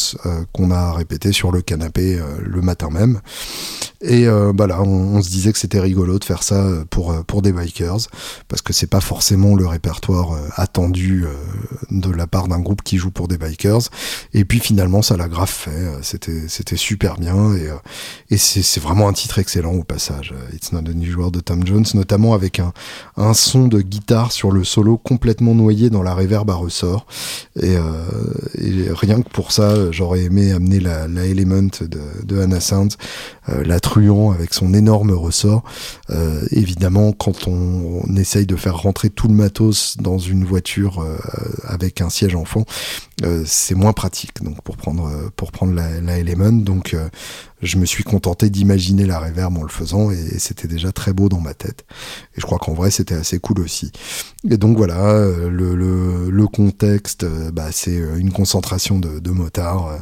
qu'on 0.52 0.72
a 0.72 0.92
répété 0.92 1.30
sur 1.30 1.52
le 1.52 1.62
canapé 1.62 2.18
le 2.42 2.60
matin 2.60 2.88
même. 2.90 3.20
Et 4.02 4.26
bah 4.54 4.66
là, 4.66 4.82
on, 4.82 5.22
se 5.22 5.30
disait 5.30 5.52
que 5.52 5.58
c'était 5.58 5.80
rigolo 5.80 6.18
de 6.18 6.24
faire 6.24 6.42
ça 6.42 6.64
pour, 6.90 7.24
pour 7.24 7.42
des 7.42 7.52
bikers, 7.52 8.08
parce 8.48 8.62
que 8.62 8.72
c'est 8.72 8.86
pas 8.86 9.00
forcément 9.00 9.54
le 9.54 9.66
répertoire 9.66 10.38
attendu 10.56 11.24
de 11.90 12.10
la 12.10 12.26
part 12.26 12.46
d'un 12.46 12.60
groupe 12.60 12.82
qui 12.82 12.98
joue 12.98 13.10
pour 13.10 13.26
des 13.26 13.38
bikers. 13.38 13.88
Et 14.34 14.44
puis 14.44 14.60
finalement, 14.60 15.02
ça 15.02 15.16
l'a 15.16 15.28
grave 15.28 15.50
fait. 15.50 15.70
C'était, 16.02 16.48
c'était 16.48 16.76
super 16.76 17.16
bien. 17.16 17.54
Et, 17.54 17.68
et 18.30 18.36
c'est, 18.36 18.62
c'est 18.62 18.80
vraiment 18.80 19.08
un 19.08 19.12
titre 19.12 19.38
excellent 19.38 19.72
au 19.72 19.84
passage. 19.84 20.34
It's 20.52 20.72
Not 20.72 20.90
Unusual 20.90 21.30
de 21.30 21.40
Tom 21.40 21.66
Jones, 21.66 21.86
notamment 21.94 22.34
avec 22.34 22.60
un, 22.60 22.72
un 23.16 23.34
son 23.34 23.66
de 23.66 23.80
guitare 23.80 24.15
sur 24.30 24.50
le 24.50 24.64
solo 24.64 24.96
complètement 24.96 25.54
noyé 25.54 25.90
dans 25.90 26.02
la 26.02 26.14
reverb 26.14 26.50
à 26.50 26.54
ressort. 26.54 27.06
Et, 27.60 27.74
et 27.74 28.90
rien 28.90 29.22
que 29.22 29.28
pour 29.28 29.52
ça, 29.52 29.90
j'aurais 29.92 30.22
aimé 30.22 30.52
amener 30.52 30.80
la, 30.80 31.06
Element 31.26 31.68
de, 31.80 32.00
de 32.24 32.40
Hannah 32.40 32.60
Sound, 32.60 32.94
la 33.48 33.80
truand 33.80 34.32
avec 34.32 34.54
son 34.54 34.74
énorme 34.74 35.12
ressort. 35.12 35.64
évidemment, 36.50 37.12
quand 37.12 37.48
on, 37.48 38.02
on, 38.08 38.16
essaye 38.16 38.46
de 38.46 38.56
faire 38.56 38.76
rentrer 38.76 39.10
tout 39.10 39.28
le 39.28 39.34
matos 39.34 39.96
dans 39.98 40.18
une 40.18 40.44
voiture 40.44 41.04
avec 41.64 42.00
un 42.00 42.10
siège 42.10 42.34
enfant, 42.34 42.64
euh, 43.24 43.44
c'est 43.46 43.74
moins 43.74 43.94
pratique. 43.94 44.42
Donc 44.42 44.62
pour 44.62 44.76
prendre 44.76 45.06
euh, 45.06 45.30
pour 45.36 45.50
prendre 45.50 45.72
la, 45.72 46.02
la 46.02 46.18
Element, 46.18 46.52
donc 46.52 46.92
euh, 46.92 47.08
je 47.62 47.78
me 47.78 47.86
suis 47.86 48.04
contenté 48.04 48.50
d'imaginer 48.50 49.06
la 49.06 49.18
reverb 49.18 49.56
en 49.56 49.62
le 49.62 49.70
faisant 49.70 50.10
et, 50.10 50.38
c'était 50.38 50.68
déjà 50.68 50.92
très 50.92 51.14
beau 51.14 51.30
dans 51.30 51.40
ma 51.40 51.54
tête. 51.54 51.86
Et 52.36 52.40
je 52.40 52.46
crois 52.46 52.58
qu'en 52.58 52.74
vrai 52.74 52.90
c'était 52.90 53.14
assez 53.14 53.38
cool 53.38 53.60
aussi. 53.60 53.90
Et 54.50 54.58
donc 54.58 54.76
voilà, 54.76 55.14
le, 55.48 55.74
le, 55.74 56.30
le 56.30 56.46
contexte, 56.46 57.24
bah, 57.52 57.72
c'est 57.72 57.96
une 57.96 58.32
concentration 58.32 58.98
de, 58.98 59.18
de 59.18 59.30
motards 59.30 59.98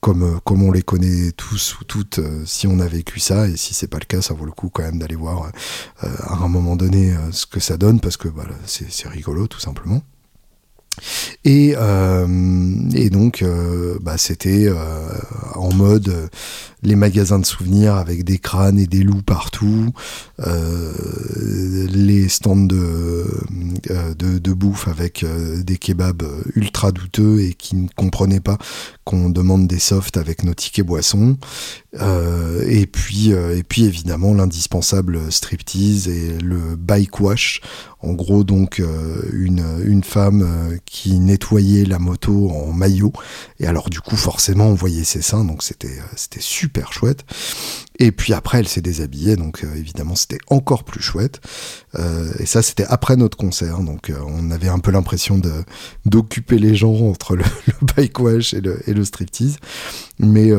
comme 0.00 0.40
comme 0.44 0.62
on 0.62 0.72
les 0.72 0.82
connaît 0.82 1.30
tous 1.32 1.78
ou 1.80 1.84
toutes 1.84 2.20
si 2.44 2.66
on 2.66 2.80
a 2.80 2.86
vécu 2.86 3.20
ça. 3.20 3.48
Et 3.48 3.56
si 3.56 3.72
c'est 3.72 3.86
pas 3.86 3.98
le 4.00 4.04
cas, 4.06 4.20
ça 4.20 4.34
vaut 4.34 4.46
le 4.46 4.52
coup 4.52 4.68
quand 4.68 4.82
même 4.82 4.98
d'aller 4.98 5.14
voir 5.14 5.52
à 6.00 6.44
un 6.44 6.48
moment 6.48 6.74
donné 6.74 7.14
ce 7.30 7.46
que 7.46 7.60
ça 7.60 7.76
donne 7.76 8.00
parce 8.00 8.16
que 8.16 8.28
voilà, 8.28 8.54
c'est 8.66 9.08
rigolo 9.08 9.46
tout 9.46 9.60
simplement. 9.60 10.02
Et, 11.44 11.74
euh, 11.76 12.26
et 12.94 13.10
donc, 13.10 13.42
euh, 13.42 13.98
bah, 14.00 14.16
c'était 14.16 14.66
euh, 14.66 14.76
en 15.54 15.72
mode 15.72 16.30
les 16.82 16.96
magasins 16.96 17.38
de 17.38 17.46
souvenirs 17.46 17.94
avec 17.94 18.24
des 18.24 18.38
crânes 18.38 18.78
et 18.78 18.86
des 18.86 19.02
loups 19.02 19.22
partout, 19.22 19.90
les 20.38 22.28
stands 22.28 22.56
de, 22.56 23.24
de, 24.18 24.38
de 24.38 24.52
bouffe 24.52 24.86
avec 24.86 25.24
des 25.64 25.78
kebabs 25.78 26.24
ultra 26.54 26.92
douteux 26.92 27.40
et 27.40 27.54
qui 27.54 27.76
ne 27.76 27.88
comprenaient 27.88 28.40
pas 28.40 28.58
qu'on 29.04 29.30
demande 29.30 29.66
des 29.66 29.78
softs 29.78 30.18
avec 30.18 30.44
nos 30.44 30.52
tickets 30.52 30.84
boissons. 30.84 31.38
et 32.66 32.86
puis, 32.86 33.30
et 33.30 33.62
puis 33.66 33.84
évidemment 33.86 34.34
l'indispensable 34.34 35.32
striptease 35.32 36.08
et 36.08 36.36
le 36.38 36.76
bike 36.76 37.18
wash 37.18 37.62
en 38.04 38.12
gros, 38.12 38.44
donc, 38.44 38.80
euh, 38.80 39.22
une, 39.32 39.64
une 39.84 40.04
femme 40.04 40.42
euh, 40.42 40.76
qui 40.84 41.18
nettoyait 41.18 41.84
la 41.84 41.98
moto 41.98 42.50
en 42.50 42.72
maillot. 42.72 43.12
Et 43.60 43.66
alors, 43.66 43.88
du 43.90 44.00
coup, 44.00 44.16
forcément, 44.16 44.66
on 44.66 44.74
voyait 44.74 45.04
ses 45.04 45.22
seins, 45.22 45.44
donc 45.44 45.62
c'était 45.62 45.88
euh, 45.88 46.12
c'était 46.16 46.40
super 46.40 46.92
chouette. 46.92 47.24
Et 48.00 48.10
puis 48.10 48.32
après, 48.32 48.58
elle 48.58 48.66
s'est 48.66 48.80
déshabillée, 48.80 49.36
donc 49.36 49.62
euh, 49.62 49.72
évidemment, 49.76 50.16
c'était 50.16 50.38
encore 50.48 50.82
plus 50.82 51.00
chouette. 51.00 51.40
Euh, 51.94 52.32
et 52.40 52.46
ça, 52.46 52.60
c'était 52.60 52.84
après 52.84 53.16
notre 53.16 53.36
concert, 53.36 53.80
donc 53.80 54.10
euh, 54.10 54.18
on 54.26 54.50
avait 54.50 54.68
un 54.68 54.80
peu 54.80 54.90
l'impression 54.90 55.40
d'occuper 56.04 56.58
les 56.58 56.74
gens 56.74 56.94
entre 56.94 57.36
le, 57.36 57.44
le 57.66 57.86
bike 57.94 58.18
wash 58.18 58.52
et 58.52 58.60
le, 58.60 58.80
et 58.88 58.94
le 58.94 59.04
striptease. 59.04 59.58
Mais 60.18 60.50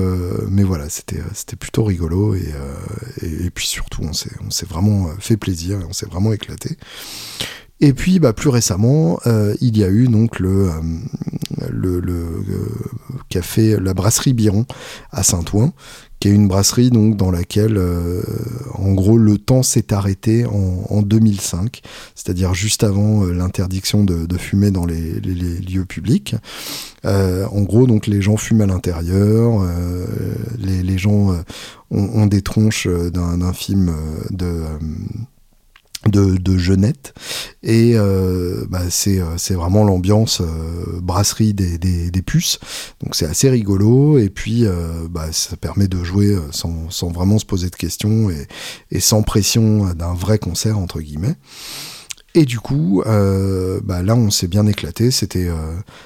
mais 0.50 0.63
voilà, 0.63 0.89
c'était 0.89 1.21
c'était 1.34 1.56
plutôt 1.56 1.86
rigolo 1.86 2.36
et, 2.36 2.54
et, 3.21 3.50
puis 3.52 3.65
surtout, 3.65 4.02
on 4.04 4.12
s'est 4.12 4.32
on 4.45 4.50
s'est 4.50 4.65
vraiment 4.65 5.10
fait 5.19 5.38
plaisir 5.38 5.80
on 5.88 5.93
s'est 5.93 6.06
vraiment 6.06 6.34
éclaté. 6.34 6.78
Et 7.80 7.93
puis, 7.93 8.19
bah, 8.19 8.34
plus 8.34 8.50
récemment, 8.50 9.19
il 9.62 9.78
y 9.78 9.84
a 9.84 9.89
eu 9.89 10.08
donc 10.08 10.39
le, 10.39 10.71
le 11.71 12.43
café, 13.30 13.78
la 13.80 13.93
brasserie 13.93 14.34
Biron 14.34 14.65
à 15.12 15.24
Saint-Ouen, 15.24 15.74
qui 16.25 16.31
est 16.31 16.33
une 16.33 16.47
brasserie 16.47 16.89
donc 16.89 17.17
dans 17.17 17.29
laquelle, 17.29 17.79
en 18.73 18.93
gros, 18.93 19.15
le 19.19 19.38
temps 19.38 19.61
s'est 19.61 19.93
arrêté 19.93 20.43
en, 20.47 21.03
2005, 21.03 21.83
c'est-à-dire 22.15 22.55
juste 22.55 22.83
avant 22.83 23.25
l'interdiction 23.25 24.03
de, 24.03 24.38
fumer 24.39 24.71
dans 24.71 24.88
les, 24.88 25.19
lieux 25.19 25.85
publics. 25.85 26.35
en 27.03 27.61
gros, 27.61 27.85
donc 27.85 28.07
les 28.07 28.23
gens 28.23 28.38
fument 28.38 28.61
à 28.61 28.65
l'intérieur, 28.65 29.67
les, 30.57 30.97
gens 30.97 31.35
ont, 31.91 32.25
des 32.25 32.41
tronches 32.41 32.88
d'un 32.88 33.53
film 33.53 33.93
de 34.31 34.63
de, 36.10 36.38
de 36.38 36.58
Jeunette 36.58 37.13
et 37.63 37.94
euh, 37.96 38.65
bah, 38.70 38.89
c'est 38.89 39.20
euh, 39.20 39.38
c'est 39.38 39.56
vraiment 39.56 39.84
l'ambiance 39.84 40.41
euh, 40.41 41.00
brasserie 41.02 41.54
des, 41.54 41.78
des, 41.78 42.22
puces 42.22 42.60
donc 43.02 43.15
c'est 43.15 43.26
assez 43.26 43.50
rigolo 43.50 44.18
et 44.18 44.30
puis 44.30 44.65
bah, 45.10 45.32
ça 45.32 45.56
permet 45.58 45.88
de 45.88 46.04
jouer 46.04 46.36
sans, 46.52 46.89
sans 46.89 47.12
vraiment 47.12 47.38
se 47.38 47.46
poser 47.46 47.70
de 47.70 47.76
questions 47.76 48.30
et, 48.30 48.48
et 48.91 49.00
sans 49.00 49.22
pression 49.22 49.94
d'un 49.94 50.13
vrai 50.13 50.39
concert 50.39 50.80
entre 50.80 51.02
guillemets 51.02 51.36
et 52.38 52.44
du 52.44 52.60
coup, 52.60 53.02
bah 53.06 54.02
là, 54.04 54.13
on 54.13 54.30
s'est 54.30 54.48
bien 54.48 54.68
éclaté. 54.68 55.10
C'était 55.10 55.48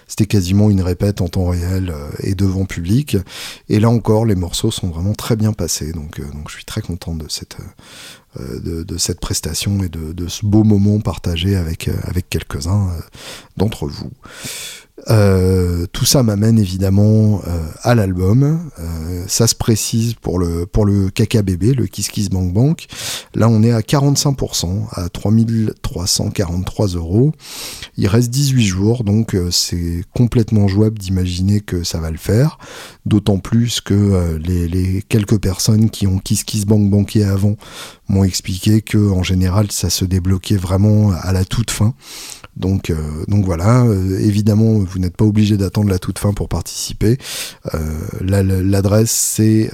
c'était 0.08 0.28
quasiment 0.28 0.70
une 0.70 0.82
répète 0.82 1.22
en 1.22 1.28
temps 1.28 1.48
réel 1.48 1.92
et 2.20 2.36
devant 2.36 2.66
public. 2.66 3.18
Et 3.68 3.80
là 3.80 3.90
encore, 3.90 4.26
les 4.26 4.36
morceaux 4.36 4.70
sont 4.70 4.90
vraiment 4.90 5.14
très 5.14 5.36
bien 5.36 5.54
passés. 5.54 5.92
Donc, 5.92 6.22
donc 6.22 6.50
je 6.50 6.54
suis 6.54 6.66
très 6.66 6.82
content 6.82 7.16
de 7.16 7.26
cette 7.30 7.58
de, 8.38 8.84
de, 8.84 8.98
cette 8.98 9.20
prestation 9.20 9.84
et 9.84 9.90
de, 9.90 10.28
ce 10.28 10.46
beau 10.46 10.64
moment 10.64 11.00
partagé 11.00 11.56
avec 11.56 11.90
avec 12.04 12.30
quelques-uns 12.30 12.90
d'entre 13.58 13.88
vous. 13.88 14.12
Euh, 15.10 15.86
tout 15.94 16.06
ça 16.06 16.24
m'amène 16.24 16.60
évidemment 16.60 17.42
euh, 17.48 17.68
à 17.84 17.96
l'album. 17.96 18.70
Euh, 18.80 19.24
ça 19.28 19.48
se 19.48 19.56
précise 19.56 20.14
pour 20.16 20.40
le 20.40 20.66
pour 20.66 20.86
le 20.86 21.10
KKBB, 21.10 21.76
le 21.76 21.88
Kiss 21.88 22.10
Kiss 22.10 22.30
Bank 22.30 22.54
Bank. 22.54 22.88
Là, 23.34 23.48
on 23.50 23.64
est 23.64 23.72
à 23.72 23.80
45%, 23.80 24.88
à 24.92 25.10
3343 25.10 26.88
euros. 26.88 27.32
Il 27.98 28.08
reste 28.08 28.30
18 28.30 28.66
jours, 28.66 29.04
donc 29.04 29.36
c'est 29.52 30.04
complètement 30.14 30.68
jouable 30.68 30.98
d'imaginer 30.98 31.62
que 31.62 31.84
ça 31.84 32.00
va 32.00 32.12
le 32.12 32.18
faire. 32.18 32.58
D'autant 33.06 33.38
plus 33.38 33.82
que 33.82 34.38
les, 34.38 35.04
quelques 35.08 35.40
personnes 35.40 35.90
qui 35.90 36.08
ont 36.08 36.18
Kiss 36.20 36.44
Kiss 36.44 36.66
Bank 36.66 36.90
banqué 36.90 37.24
avant 37.24 37.56
expliqué 38.30 38.82
que 38.82 39.12
en 39.12 39.24
général, 39.24 39.70
ça 39.72 39.90
se 39.90 40.06
débloquait 40.06 40.56
vraiment 40.56 41.12
à 41.12 41.34
la 41.34 41.44
toute 41.44 41.72
fin. 41.72 41.94
Donc, 42.56 42.90
euh, 42.90 42.96
donc 43.28 43.44
voilà, 43.46 43.84
euh, 43.84 44.18
évidemment, 44.20 44.80
vous 44.80 45.00
n'êtes 45.00 45.18
pas 45.18 45.26
obligé 45.26 45.58
d'attendre 45.58 45.90
la 45.90 46.00
toute 46.00 46.20
fin 46.20 46.34
pour 46.34 46.48
participer. 46.50 47.18
Euh, 47.74 48.00
l'adresse 48.22 49.12
c'est 49.12 49.72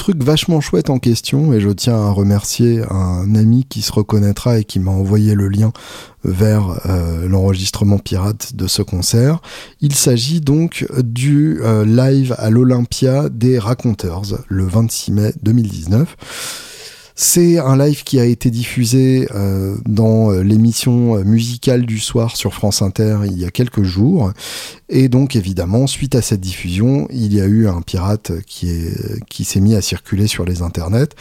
Vachement 0.08 0.60
chouette 0.60 0.90
en 0.90 0.98
question, 0.98 1.52
et 1.52 1.60
je 1.60 1.70
tiens 1.70 1.96
à 1.96 2.10
remercier 2.10 2.82
un 2.90 3.34
ami 3.34 3.64
qui 3.68 3.80
se 3.80 3.90
reconnaîtra 3.90 4.58
et 4.58 4.64
qui 4.64 4.78
m'a 4.78 4.90
envoyé 4.90 5.34
le 5.34 5.48
lien 5.48 5.72
vers 6.24 6.80
euh, 6.86 7.26
l'enregistrement 7.26 7.98
pirate 7.98 8.54
de 8.54 8.66
ce 8.66 8.82
concert. 8.82 9.40
Il 9.80 9.94
s'agit 9.94 10.40
donc 10.40 10.86
du 10.98 11.60
euh, 11.62 11.86
live 11.86 12.34
à 12.38 12.50
l'Olympia 12.50 13.28
des 13.30 13.58
Raconteurs 13.58 14.22
le 14.48 14.66
26 14.66 15.12
mai 15.12 15.32
2019. 15.42 16.73
C'est 17.16 17.58
un 17.60 17.76
live 17.76 18.02
qui 18.02 18.18
a 18.18 18.24
été 18.24 18.50
diffusé 18.50 19.28
euh, 19.32 19.76
dans 19.86 20.32
euh, 20.32 20.42
l'émission 20.42 21.14
euh, 21.14 21.22
musicale 21.22 21.86
du 21.86 22.00
soir 22.00 22.36
sur 22.36 22.54
France 22.54 22.82
Inter 22.82 23.20
il 23.26 23.38
y 23.38 23.44
a 23.44 23.52
quelques 23.52 23.84
jours. 23.84 24.32
Et 24.88 25.08
donc 25.08 25.36
évidemment, 25.36 25.86
suite 25.86 26.16
à 26.16 26.22
cette 26.22 26.40
diffusion, 26.40 27.06
il 27.10 27.32
y 27.32 27.40
a 27.40 27.44
eu 27.44 27.68
un 27.68 27.82
pirate 27.82 28.32
qui 28.46 28.88
qui 29.30 29.44
s'est 29.44 29.60
mis 29.60 29.76
à 29.76 29.80
circuler 29.80 30.26
sur 30.26 30.44
les 30.44 30.60
internets. 30.62 31.14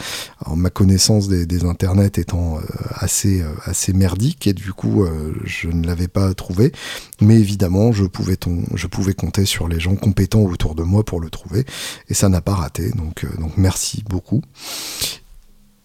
Alors 0.44 0.56
ma 0.56 0.68
connaissance 0.68 1.28
des, 1.28 1.64
internets 1.64 2.18
étant 2.18 2.58
assez 2.94 3.42
assez 3.64 3.92
merdique 3.92 4.46
et 4.46 4.52
du 4.52 4.72
coup 4.72 5.06
je 5.44 5.68
ne 5.68 5.86
l'avais 5.86 6.08
pas 6.08 6.34
trouvé. 6.34 6.72
Mais 7.20 7.36
évidemment, 7.36 7.92
je 7.92 8.04
pouvais 8.04 8.36
je 8.74 8.86
pouvais 8.86 9.14
compter 9.14 9.46
sur 9.46 9.66
les 9.68 9.80
gens 9.80 9.96
compétents 9.96 10.42
autour 10.42 10.74
de 10.74 10.82
moi 10.82 11.04
pour 11.04 11.20
le 11.20 11.30
trouver 11.30 11.64
et 12.08 12.14
ça 12.14 12.28
n'a 12.28 12.42
pas 12.42 12.54
raté. 12.54 12.90
Donc 12.90 13.24
donc 13.40 13.56
merci 13.56 14.04
beaucoup. 14.08 14.42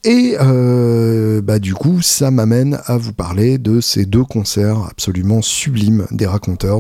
Et 0.05 0.37
euh, 0.39 1.41
bah 1.41 1.59
du 1.59 1.73
coup, 1.73 2.01
ça 2.01 2.31
m'amène 2.31 2.79
à 2.85 2.97
vous 2.97 3.13
parler 3.13 3.57
de 3.57 3.81
ces 3.81 4.05
deux 4.05 4.23
concerts 4.23 4.87
absolument 4.89 5.41
sublimes 5.41 6.07
des 6.11 6.25
Raconteurs 6.25 6.79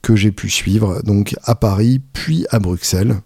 que 0.00 0.16
j'ai 0.16 0.32
pu 0.32 0.48
suivre, 0.48 1.02
donc 1.02 1.36
à 1.44 1.54
Paris 1.54 2.00
puis 2.12 2.46
à 2.50 2.58
Bruxelles. 2.58 3.16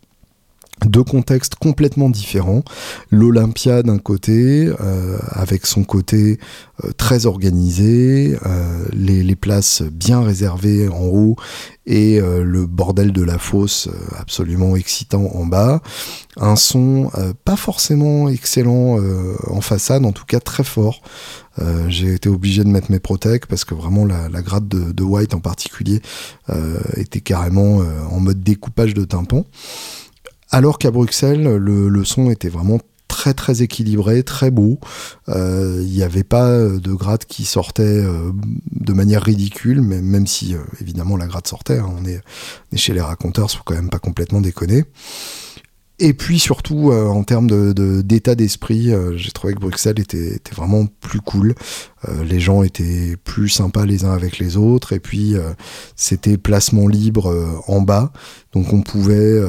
Deux 0.86 1.04
contextes 1.04 1.54
complètement 1.56 2.10
différents. 2.10 2.62
L'Olympia 3.10 3.82
d'un 3.82 3.98
côté, 3.98 4.70
euh, 4.80 5.18
avec 5.30 5.66
son 5.66 5.84
côté 5.84 6.38
euh, 6.84 6.90
très 6.96 7.26
organisé, 7.26 8.36
euh, 8.46 8.84
les, 8.92 9.22
les, 9.22 9.36
places 9.36 9.82
bien 9.82 10.22
réservées 10.22 10.88
en 10.88 11.04
haut 11.04 11.36
et 11.86 12.20
le 12.20 12.66
bordel 12.66 13.12
de 13.12 13.22
la 13.22 13.38
fosse 13.38 13.88
absolument 14.18 14.76
excitant 14.76 15.30
en 15.34 15.46
bas. 15.46 15.80
Un 16.36 16.54
son 16.54 17.10
pas 17.46 17.56
forcément 17.56 18.28
excellent 18.28 18.98
en 19.46 19.60
façade, 19.62 20.04
en 20.04 20.12
tout 20.12 20.26
cas 20.26 20.38
très 20.38 20.64
fort. 20.64 21.00
j'ai 21.88 22.12
été 22.12 22.28
obligé 22.28 22.62
de 22.62 22.68
mettre 22.68 22.90
mes 22.90 22.98
protèques 22.98 23.46
parce 23.46 23.64
que 23.64 23.74
vraiment 23.74 24.04
la, 24.04 24.28
la 24.28 24.42
grade 24.42 24.68
de, 24.68 24.92
de, 24.92 25.02
White 25.02 25.32
en 25.32 25.40
particulier 25.40 26.02
était 26.98 27.22
carrément 27.22 27.80
en 28.10 28.20
mode 28.20 28.42
découpage 28.42 28.92
de 28.92 29.06
tympan. 29.06 29.46
Alors 30.50 30.78
qu'à 30.78 30.90
Bruxelles, 30.90 31.56
le, 31.56 32.04
son 32.04 32.30
était 32.30 32.48
vraiment 32.48 32.78
très 33.06 33.34
très 33.34 33.62
équilibré, 33.62 34.22
très 34.22 34.50
beau. 34.50 34.78
Euh, 35.28 35.78
il 35.82 35.92
n'y 35.92 36.02
avait 36.02 36.24
pas 36.24 36.50
de 36.62 36.92
gratte 36.92 37.24
qui 37.24 37.44
sortait 37.44 37.82
euh, 37.82 38.32
de 38.70 38.92
manière 38.92 39.22
ridicule, 39.22 39.80
mais 39.80 40.00
même 40.00 40.26
si 40.26 40.54
euh, 40.54 40.58
évidemment 40.80 41.16
la 41.16 41.26
gratte 41.26 41.48
sortait, 41.48 41.78
hein. 41.78 41.90
on, 41.98 42.04
est, 42.04 42.20
on, 42.72 42.76
est, 42.76 42.78
chez 42.78 42.92
les 42.92 43.00
raconteurs, 43.00 43.50
faut 43.50 43.62
quand 43.64 43.74
même 43.74 43.90
pas 43.90 43.98
complètement 43.98 44.40
déconner. 44.40 44.84
Et 46.00 46.12
puis 46.12 46.38
surtout, 46.38 46.92
euh, 46.92 47.08
en 47.08 47.24
termes 47.24 47.48
d'état 48.04 48.36
de, 48.36 48.38
d'esprit, 48.38 48.92
euh, 48.92 49.16
j'ai 49.16 49.32
trouvé 49.32 49.54
que 49.54 49.58
Bruxelles 49.58 49.98
était, 49.98 50.34
était 50.36 50.54
vraiment 50.54 50.86
plus 51.00 51.20
cool. 51.20 51.56
Euh, 52.08 52.22
les 52.22 52.38
gens 52.38 52.62
étaient 52.62 53.16
plus 53.24 53.48
sympas 53.48 53.84
les 53.84 54.04
uns 54.04 54.12
avec 54.12 54.38
les 54.38 54.56
autres. 54.56 54.92
Et 54.92 55.00
puis, 55.00 55.34
c'était 55.96 56.36
placement 56.36 56.86
libre 56.86 57.62
en 57.66 57.80
bas. 57.80 58.12
Donc 58.52 58.72
on 58.72 58.82
pouvait 58.82 59.40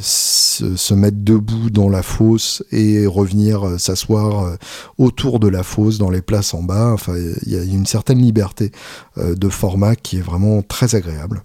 se, 0.00 0.76
se, 0.76 0.94
mettre 0.94 1.18
debout 1.20 1.70
dans 1.70 1.88
la 1.88 2.02
fosse 2.02 2.62
et 2.70 3.06
revenir 3.06 3.78
s'asseoir 3.78 4.56
autour 4.98 5.40
de 5.40 5.48
la 5.48 5.62
fosse, 5.62 5.98
dans 5.98 6.10
les 6.10 6.22
places 6.22 6.54
en 6.54 6.62
bas. 6.62 6.92
Enfin, 6.92 7.14
il 7.16 7.52
y 7.52 7.56
a 7.56 7.62
une 7.62 7.86
certaine 7.86 8.20
liberté 8.20 8.70
de 9.16 9.48
format 9.48 9.96
qui 9.96 10.18
est 10.18 10.22
vraiment 10.22 10.62
très 10.62 10.94
agréable. 10.94 11.42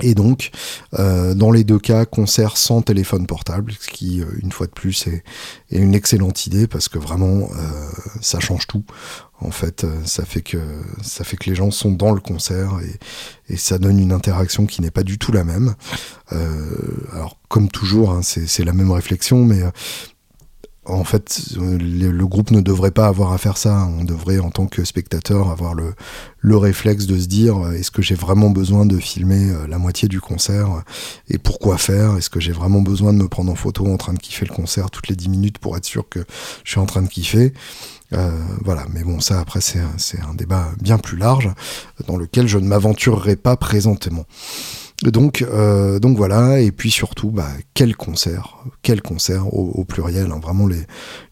Et 0.00 0.14
donc, 0.14 0.50
euh, 0.98 1.34
dans 1.34 1.50
les 1.50 1.64
deux 1.64 1.78
cas, 1.78 2.04
concert 2.04 2.56
sans 2.56 2.82
téléphone 2.82 3.26
portable, 3.26 3.72
ce 3.78 3.88
qui, 3.88 4.20
euh, 4.20 4.26
une 4.42 4.52
fois 4.52 4.66
de 4.66 4.72
plus, 4.72 5.06
est, 5.06 5.24
une 5.70 5.94
excellente 5.94 6.46
idée 6.46 6.66
parce 6.66 6.88
que 6.88 6.98
vraiment, 6.98 7.48
euh, 7.56 7.90
ça 8.20 8.40
change 8.40 8.66
tout. 8.66 8.84
En 9.40 9.50
fait, 9.52 9.86
ça 10.04 10.24
fait 10.24 10.42
que 10.42 10.58
ça 11.00 11.22
fait 11.22 11.36
que 11.36 11.48
les 11.48 11.54
gens 11.54 11.70
sont 11.70 11.92
dans 11.92 12.10
le 12.10 12.20
concert 12.20 12.80
et, 12.82 13.52
et 13.52 13.56
ça 13.56 13.78
donne 13.78 14.00
une 14.00 14.10
interaction 14.10 14.66
qui 14.66 14.82
n'est 14.82 14.90
pas 14.90 15.04
du 15.04 15.16
tout 15.16 15.30
la 15.30 15.44
même. 15.44 15.76
alors, 17.12 17.38
comme 17.48 17.68
toujours, 17.68 18.10
hein, 18.10 18.22
c'est 18.22 18.64
la 18.64 18.72
même 18.72 18.90
réflexion, 18.90 19.44
mais 19.44 19.62
en 20.88 21.04
fait, 21.04 21.40
le, 21.56 22.26
groupe 22.26 22.50
ne 22.50 22.60
devrait 22.60 22.90
pas 22.90 23.06
avoir 23.06 23.32
à 23.32 23.38
faire 23.38 23.56
ça. 23.56 23.88
On 23.98 24.04
devrait, 24.04 24.38
en 24.38 24.50
tant 24.50 24.66
que 24.66 24.84
spectateur, 24.84 25.50
avoir 25.50 25.74
le, 25.74 25.94
le 26.40 26.56
réflexe 26.56 27.06
de 27.06 27.18
se 27.18 27.26
dire 27.26 27.56
euh, 27.58 27.72
est-ce 27.72 27.90
que 27.90 28.02
j'ai 28.02 28.14
vraiment 28.14 28.50
besoin 28.50 28.86
de 28.86 28.98
filmer 28.98 29.50
euh, 29.50 29.66
la 29.66 29.78
moitié 29.78 30.08
du 30.08 30.20
concert 30.20 30.72
euh, 30.72 30.80
et 31.28 31.38
pourquoi 31.38 31.78
faire? 31.78 32.16
Est-ce 32.16 32.30
que 32.30 32.40
j'ai 32.40 32.52
vraiment 32.52 32.80
besoin 32.80 33.12
de 33.12 33.18
me 33.18 33.28
prendre 33.28 33.52
en 33.52 33.54
photo 33.54 33.86
en 33.86 33.96
train 33.96 34.14
de 34.14 34.18
kiffer 34.18 34.46
le 34.46 34.54
concert 34.54 34.90
toutes 34.90 35.08
les 35.08 35.16
10 35.16 35.28
minutes 35.28 35.58
pour 35.58 35.76
être 35.76 35.84
sûr 35.84 36.08
que 36.08 36.20
je 36.64 36.70
suis 36.70 36.80
en 36.80 36.86
train 36.86 37.02
de 37.02 37.08
kiffer? 37.08 37.52
Voilà, 38.64 38.86
mais 38.94 39.04
bon, 39.04 39.20
ça 39.20 39.38
après 39.38 39.60
c'est 39.60 39.80
un, 39.80 40.30
un 40.30 40.34
débat 40.34 40.70
bien 40.80 40.96
plus 40.96 41.18
large 41.18 41.50
dans 42.06 42.16
lequel 42.16 42.48
je 42.48 42.56
ne 42.56 42.66
m'aventurerai 42.66 43.36
pas 43.36 43.56
présentement. 43.56 44.24
Donc, 45.04 45.42
euh, 45.42 46.00
donc 46.00 46.16
voilà, 46.16 46.60
et 46.60 46.72
puis 46.72 46.90
surtout, 46.90 47.30
bah, 47.30 47.48
quel 47.72 47.94
concert, 47.94 48.64
quel 48.82 49.00
concert 49.00 49.54
au, 49.54 49.84
pluriel. 49.84 50.32
Hein. 50.32 50.40
vraiment, 50.42 50.66
les, 50.66 50.86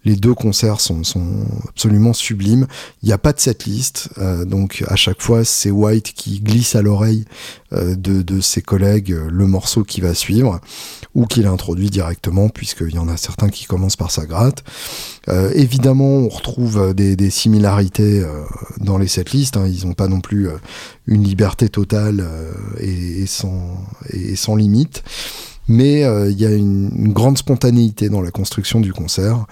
les 0.04 0.14
deux 0.14 0.34
concerts 0.34 0.80
sont, 0.80 1.02
sont 1.02 1.44
absolument 1.68 2.12
sublimes. 2.12 2.68
Il 3.02 3.06
n'y 3.06 3.12
a 3.12 3.18
pas 3.18 3.32
de 3.32 3.40
setlist, 3.40 4.10
euh, 4.18 4.44
donc 4.44 4.84
à 4.86 4.94
chaque 4.94 5.20
fois, 5.20 5.44
c'est 5.44 5.72
White 5.72 6.12
qui 6.14 6.40
glisse 6.40 6.76
à 6.76 6.82
l'oreille 6.82 7.24
de, 7.72 8.22
de, 8.22 8.40
ses 8.40 8.62
collègues 8.62 9.12
euh, 9.12 9.28
le 9.30 9.46
morceau 9.46 9.82
qui 9.82 10.00
va 10.00 10.14
suivre, 10.14 10.60
ou 11.14 11.26
qu'il 11.26 11.46
introduit 11.46 11.90
directement, 11.90 12.48
puisqu'il 12.48 12.94
y 12.94 12.98
en 12.98 13.08
a 13.08 13.16
certains 13.16 13.48
qui 13.48 13.64
commencent 13.64 13.96
par 13.96 14.10
sa 14.10 14.26
gratte. 14.26 14.64
Euh, 15.28 15.50
évidemment, 15.54 16.04
on 16.04 16.28
retrouve 16.28 16.94
des, 16.94 17.16
des 17.16 17.30
similarités 17.30 18.22
dans 18.78 18.98
les 18.98 19.08
setlists. 19.08 19.56
Hein. 19.56 19.66
Ils 19.66 19.86
n'ont 19.86 19.94
pas 19.94 20.08
non 20.08 20.20
plus 20.20 20.48
une 21.06 21.24
liberté 21.24 21.68
totale 21.68 22.26
et, 22.80 23.22
et, 23.22 23.26
sans, 23.26 23.78
et 24.10 24.36
sans 24.36 24.56
limite 24.56 25.02
mais 25.68 26.04
euh, 26.04 26.30
il 26.30 26.40
y 26.40 26.46
a 26.46 26.52
une, 26.52 27.12
grande 27.12 27.38
spontanéité 27.38 28.08
dans 28.08 28.20
la 28.20 28.30
construction 28.30 28.80
du 28.80 28.92
concert. 28.92 29.46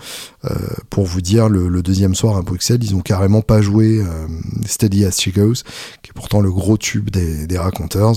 Euh, 0.45 0.55
pour 0.91 1.07
vous 1.07 1.21
dire, 1.21 1.49
le, 1.49 1.83
deuxième 1.83 2.15
soir 2.15 2.37
à 2.37 2.43
Bruxelles, 2.43 2.83
ils 2.83 2.95
ont 2.95 3.01
carrément 3.01 3.43
pas 3.43 3.61
joué 3.61 4.01
euh, 4.01 4.27
Steady 4.67 5.05
as 5.05 5.19
She 5.21 5.33
Goes, 5.33 5.63
qui 6.03 6.11
est 6.11 6.15
pourtant 6.15 6.41
le 6.41 6.51
gros 6.51 6.77
tube 6.77 7.11
des, 7.11 7.47
des 7.47 7.59
raconteurs, 7.59 8.13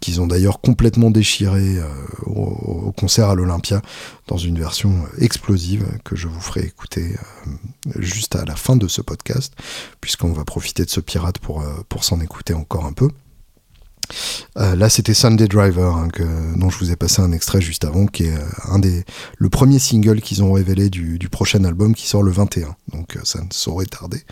qu'ils 0.00 0.20
ont 0.20 0.26
d'ailleurs 0.26 0.60
complètement 0.60 1.10
déchiré 1.10 1.76
au, 2.24 2.90
concert 2.92 3.28
à 3.28 3.34
l'Olympia 3.34 3.82
dans 4.26 4.38
une 4.38 4.58
version 4.58 4.92
explosive 5.18 5.86
que 6.04 6.16
je 6.16 6.26
vous 6.26 6.40
ferai 6.40 6.62
écouter 6.62 7.14
juste 7.98 8.34
à 8.34 8.44
la 8.46 8.56
fin 8.56 8.76
de 8.76 8.88
ce 8.88 9.02
podcast, 9.02 9.52
puisqu'on 10.00 10.32
va 10.32 10.44
profiter 10.44 10.84
de 10.84 10.90
ce 10.90 11.00
pirate 11.00 11.38
pour, 11.38 11.62
pour 11.88 12.04
s'en 12.04 12.20
écouter 12.20 12.54
encore 12.54 12.86
un 12.86 12.92
peu. 12.92 13.10
Euh, 14.56 14.74
là, 14.76 14.88
c'était 14.88 15.14
Sunday 15.14 15.46
Driver, 15.46 15.94
hein, 15.94 16.08
dont 16.56 16.70
je 16.70 16.78
vous 16.78 16.90
ai 16.90 16.96
passé 16.96 17.22
un 17.22 17.32
extrait 17.32 17.60
juste 17.60 17.84
avant, 17.84 18.06
qui 18.06 18.24
est 18.24 18.34
euh, 18.34 18.44
un 18.68 18.78
des, 18.78 19.04
le 19.36 19.48
premier 19.48 19.78
single 19.78 20.20
qu'ils 20.20 20.42
ont 20.42 20.52
révélé 20.52 20.90
du, 20.90 21.18
du, 21.18 21.28
prochain 21.28 21.64
album 21.64 21.94
qui 21.94 22.06
sort 22.06 22.22
le 22.22 22.30
21. 22.30 22.74
Donc, 22.92 23.16
euh, 23.16 23.20
ça 23.24 23.40
ne 23.40 23.48
saurait 23.50 23.86
tarder. 23.86 24.22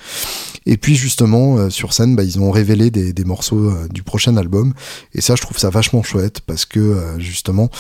Et 0.66 0.76
puis, 0.76 0.96
justement, 0.96 1.70
sur 1.70 1.92
scène, 1.92 2.16
bah, 2.16 2.24
ils 2.24 2.40
ont 2.40 2.50
révélé 2.50 2.90
des, 2.90 3.12
des 3.12 3.24
morceaux 3.24 3.72
du 3.88 4.02
prochain 4.02 4.36
album. 4.36 4.74
Et 5.14 5.20
ça, 5.20 5.36
je 5.36 5.42
trouve 5.42 5.58
ça 5.58 5.70
vachement 5.70 6.02
chouette 6.02 6.40
parce 6.40 6.64
que, 6.64 7.14
justement, 7.18 7.70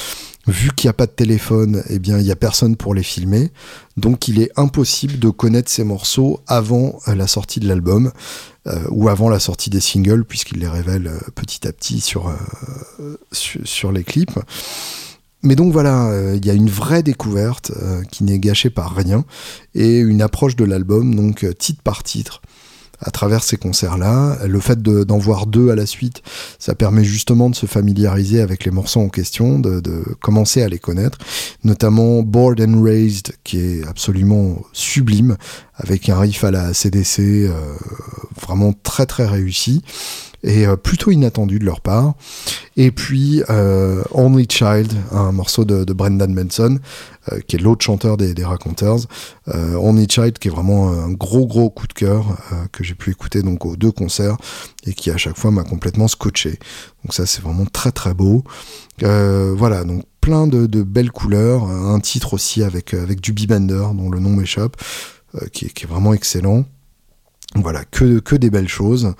vu 0.46 0.70
qu'il 0.72 0.88
n'y 0.88 0.90
a 0.90 0.94
pas 0.94 1.06
de 1.06 1.12
téléphone, 1.12 1.82
eh 1.88 1.98
bien, 1.98 2.18
il 2.18 2.24
n'y 2.24 2.30
a 2.30 2.36
personne 2.36 2.76
pour 2.76 2.94
les 2.94 3.02
filmer. 3.02 3.50
Donc, 3.96 4.28
il 4.28 4.40
est 4.40 4.50
impossible 4.56 5.18
de 5.18 5.30
connaître 5.30 5.70
ces 5.70 5.84
morceaux 5.84 6.40
avant 6.46 6.98
la 7.06 7.26
sortie 7.26 7.60
de 7.60 7.68
l'album. 7.68 8.12
Euh, 8.66 8.82
ou 8.90 9.08
avant 9.08 9.28
la 9.28 9.38
sortie 9.38 9.70
des 9.70 9.78
singles, 9.78 10.24
puisqu'il 10.24 10.58
les 10.58 10.66
révèle 10.66 11.06
euh, 11.06 11.20
petit 11.36 11.68
à 11.68 11.72
petit 11.72 12.00
sur, 12.00 12.28
euh, 12.28 13.16
sur, 13.30 13.92
les 13.92 14.02
clips. 14.02 14.36
Mais 15.42 15.54
donc 15.54 15.72
voilà, 15.72 16.10
il 16.34 16.44
y 16.44 16.50
a 16.50 16.54
une 16.54 16.70
vraie 16.70 17.04
découverte 17.04 17.70
qui 18.10 18.24
n'est 18.24 18.40
gâchée 18.40 18.70
par 18.70 18.96
rien 18.96 19.24
et 19.74 19.98
une 19.98 20.20
approche 20.20 20.56
de 20.56 20.64
l'album, 20.64 21.14
donc 21.14 21.46
titre 21.58 21.82
par 21.82 22.02
titre, 22.02 22.42
à 23.00 23.10
travers 23.10 23.42
ces 23.42 23.56
concerts-là. 23.56 24.38
Le 24.46 24.60
fait 24.60 24.82
d'en 24.82 25.18
voir 25.18 25.46
deux 25.46 25.70
à 25.70 25.74
la 25.74 25.86
suite, 25.86 26.22
ça 26.58 26.74
permet 26.74 27.04
justement 27.04 27.50
de 27.50 27.54
se 27.54 27.66
familiariser 27.66 28.40
avec 28.40 28.64
les 28.64 28.70
morceaux 28.70 29.00
en 29.00 29.08
question, 29.08 29.58
de, 29.58 29.80
de, 29.80 30.02
commencer 30.20 30.62
à 30.62 30.68
les 30.68 30.78
connaître, 30.78 31.18
notamment 31.64 32.22
Bored 32.22 32.60
and 32.60 32.82
Raised, 32.82 33.32
qui 33.44 33.58
est 33.58 33.86
absolument 33.86 34.62
sublime, 34.72 35.36
avec 35.74 36.08
un 36.08 36.18
riff 36.18 36.44
à 36.44 36.50
la 36.50 36.72
CDC 36.74 37.20
euh, 37.20 37.52
vraiment 38.40 38.72
très 38.82 39.06
très 39.06 39.26
réussi 39.26 39.82
et 40.46 40.66
euh, 40.66 40.76
plutôt 40.76 41.10
inattendu 41.10 41.58
de 41.58 41.64
leur 41.64 41.80
part. 41.80 42.14
Et 42.76 42.90
puis 42.90 43.42
euh, 43.50 44.02
Only 44.12 44.46
Child, 44.48 44.92
un 45.10 45.32
morceau 45.32 45.64
de, 45.64 45.92
Brendan 45.92 46.32
Benson, 46.34 46.78
euh, 47.32 47.40
qui 47.46 47.56
est 47.56 47.58
l'autre 47.58 47.84
chanteur 47.84 48.16
des, 48.16 48.32
des 48.32 48.44
Raconteurs. 48.44 49.00
Only 49.48 50.06
Child, 50.08 50.38
qui 50.38 50.48
est 50.48 50.50
vraiment 50.50 50.88
un 50.90 51.10
gros 51.10 51.46
gros 51.46 51.68
coup 51.70 51.86
de 51.86 51.92
cœur 51.92 52.36
que 52.72 52.84
j'ai 52.84 52.94
pu 52.94 53.10
écouter 53.10 53.42
donc 53.42 53.64
aux 53.66 53.76
deux 53.76 53.92
concerts 53.92 54.36
et 54.86 54.92
qui 54.92 55.10
à 55.10 55.16
chaque 55.16 55.36
fois 55.36 55.50
m'a 55.50 55.64
complètement 55.64 56.08
scotché. 56.08 56.58
Donc 57.04 57.14
ça 57.14 57.26
c'est 57.26 57.42
vraiment 57.42 57.64
très 57.64 57.92
très 57.92 58.14
beau. 58.14 58.44
voilà 59.00 59.84
donc 59.84 60.04
plein 60.20 60.46
de, 60.46 60.82
belles 60.82 61.12
couleurs, 61.12 61.64
un 61.64 62.00
titre 62.00 62.34
aussi 62.34 62.62
avec 62.62 62.94
avec 62.94 63.20
du 63.20 63.32
Bender 63.46 63.86
dont 63.94 64.10
le 64.10 64.18
nom 64.18 64.30
m'échappe, 64.30 64.76
qui, 65.52 65.68
qui 65.68 65.84
est 65.84 65.88
vraiment 65.88 66.12
excellent. 66.12 66.64
Voilà, 67.54 67.84
que, 67.84 68.18
que 68.18 68.36
des 68.36 68.50
belles 68.50 68.68
choses. 68.68 69.14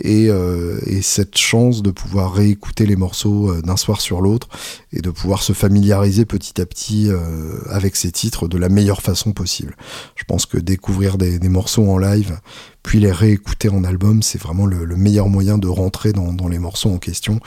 Et, 0.00 0.28
euh, 0.28 0.78
et, 0.86 1.02
cette 1.02 1.36
chance 1.36 1.82
de 1.82 1.90
pouvoir 1.90 2.32
réécouter 2.32 2.86
les 2.86 2.94
morceaux 2.94 3.50
euh, 3.50 3.62
d'un 3.62 3.76
soir 3.76 4.00
sur 4.00 4.20
l'autre 4.20 4.48
et 4.92 5.00
de 5.00 5.10
pouvoir 5.10 5.42
se 5.42 5.52
familiariser 5.52 6.24
petit 6.24 6.60
à 6.60 6.66
petit 6.66 7.08
euh, 7.08 7.58
avec 7.68 7.96
ces 7.96 8.12
titres 8.12 8.46
de 8.46 8.58
la 8.58 8.68
meilleure 8.68 9.02
façon 9.02 9.32
possible. 9.32 9.76
Je 10.14 10.24
pense 10.24 10.46
que 10.46 10.56
découvrir 10.56 11.18
des, 11.18 11.40
morceaux 11.48 11.90
en 11.90 11.98
live, 11.98 12.38
puis 12.82 13.00
les 13.00 13.10
réécouter 13.10 13.68
en 13.70 13.82
album, 13.82 14.22
c'est 14.22 14.40
vraiment 14.40 14.66
le, 14.66 14.84
le, 14.84 14.96
meilleur 14.96 15.28
moyen 15.28 15.58
de 15.58 15.66
rentrer 15.66 16.12
dans, 16.12 16.48
les 16.48 16.58
morceaux 16.58 16.90
en 16.90 16.98
question. 16.98 17.40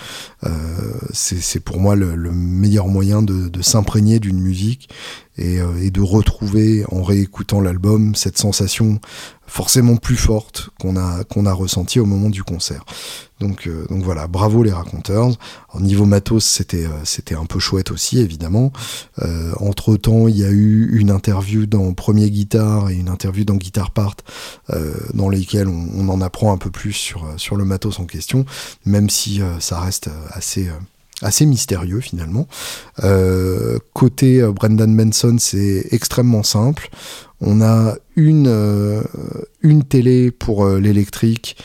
C'est 1.14 1.60
pour 1.60 1.80
moi 1.80 1.96
le, 1.96 2.16
le, 2.16 2.32
meilleur 2.32 2.88
moyen 2.88 3.22
de, 3.22 3.62
s'imprégner 3.62 4.20
d'une 4.20 4.40
musique 4.40 4.90
et, 5.38 5.60
de 5.60 6.02
retrouver 6.02 6.84
en 6.92 7.04
réécoutant 7.04 7.62
l'album 7.62 8.16
cette 8.16 8.38
sensation 8.38 9.00
forcément 9.48 9.98
plus 9.98 10.16
forte 10.16 10.70
qu'on 10.80 10.96
a 10.96 11.54
ressentie 11.54 12.00
au 12.00 12.06
moment 12.06 12.30
du 12.30 12.41
concert. 12.44 12.84
Donc, 13.40 13.68
donc 13.90 14.04
voilà, 14.04 14.28
bravo 14.28 14.62
les 14.62 14.72
raconteurs. 14.72 15.30
Au 15.74 15.80
niveau 15.80 16.06
matos, 16.06 16.46
c'était 16.46 16.86
c'était 17.06 17.34
un 17.34 17.46
peu 17.46 17.58
chouette 17.58 17.90
aussi, 17.90 18.20
évidemment. 18.20 18.72
entre 19.60 19.98
temps, 19.98 20.28
il 20.28 20.38
y 20.38 20.46
a 20.46 20.50
eu 20.52 20.96
une 21.00 21.10
interview 21.10 21.66
dans 21.66 21.92
Premier 21.94 22.30
Guitare 22.30 22.92
et 22.92 22.96
une 22.96 23.10
interview 23.10 23.44
dans 23.44 23.56
Guitar 23.56 23.90
Part, 23.90 24.18
dans 25.16 25.28
lesquelles 25.28 25.68
on, 25.68 26.08
en 26.08 26.22
apprend 26.22 26.54
un 26.54 26.58
peu 26.58 26.70
plus 26.70 27.16
sur 27.38 27.56
le 27.56 27.66
matos 27.66 28.00
en 28.00 28.06
question, 28.06 28.46
même 28.86 29.10
si 29.10 29.42
ça 29.60 29.80
reste 29.80 30.12
assez 30.30 30.70
assez 31.22 31.46
mystérieux 31.46 32.00
finalement. 32.00 32.48
Euh, 33.04 33.78
côté 33.94 34.42
euh, 34.42 34.52
Brendan 34.52 34.94
Manson, 34.94 35.38
c'est 35.40 35.88
extrêmement 35.92 36.44
simple. 36.44 36.90
On 37.40 37.62
a 37.62 37.96
une, 38.16 38.48
euh, 38.48 39.02
une 39.62 39.84
télé 39.84 40.32
pour 40.32 40.68
l'électrique 40.68 41.58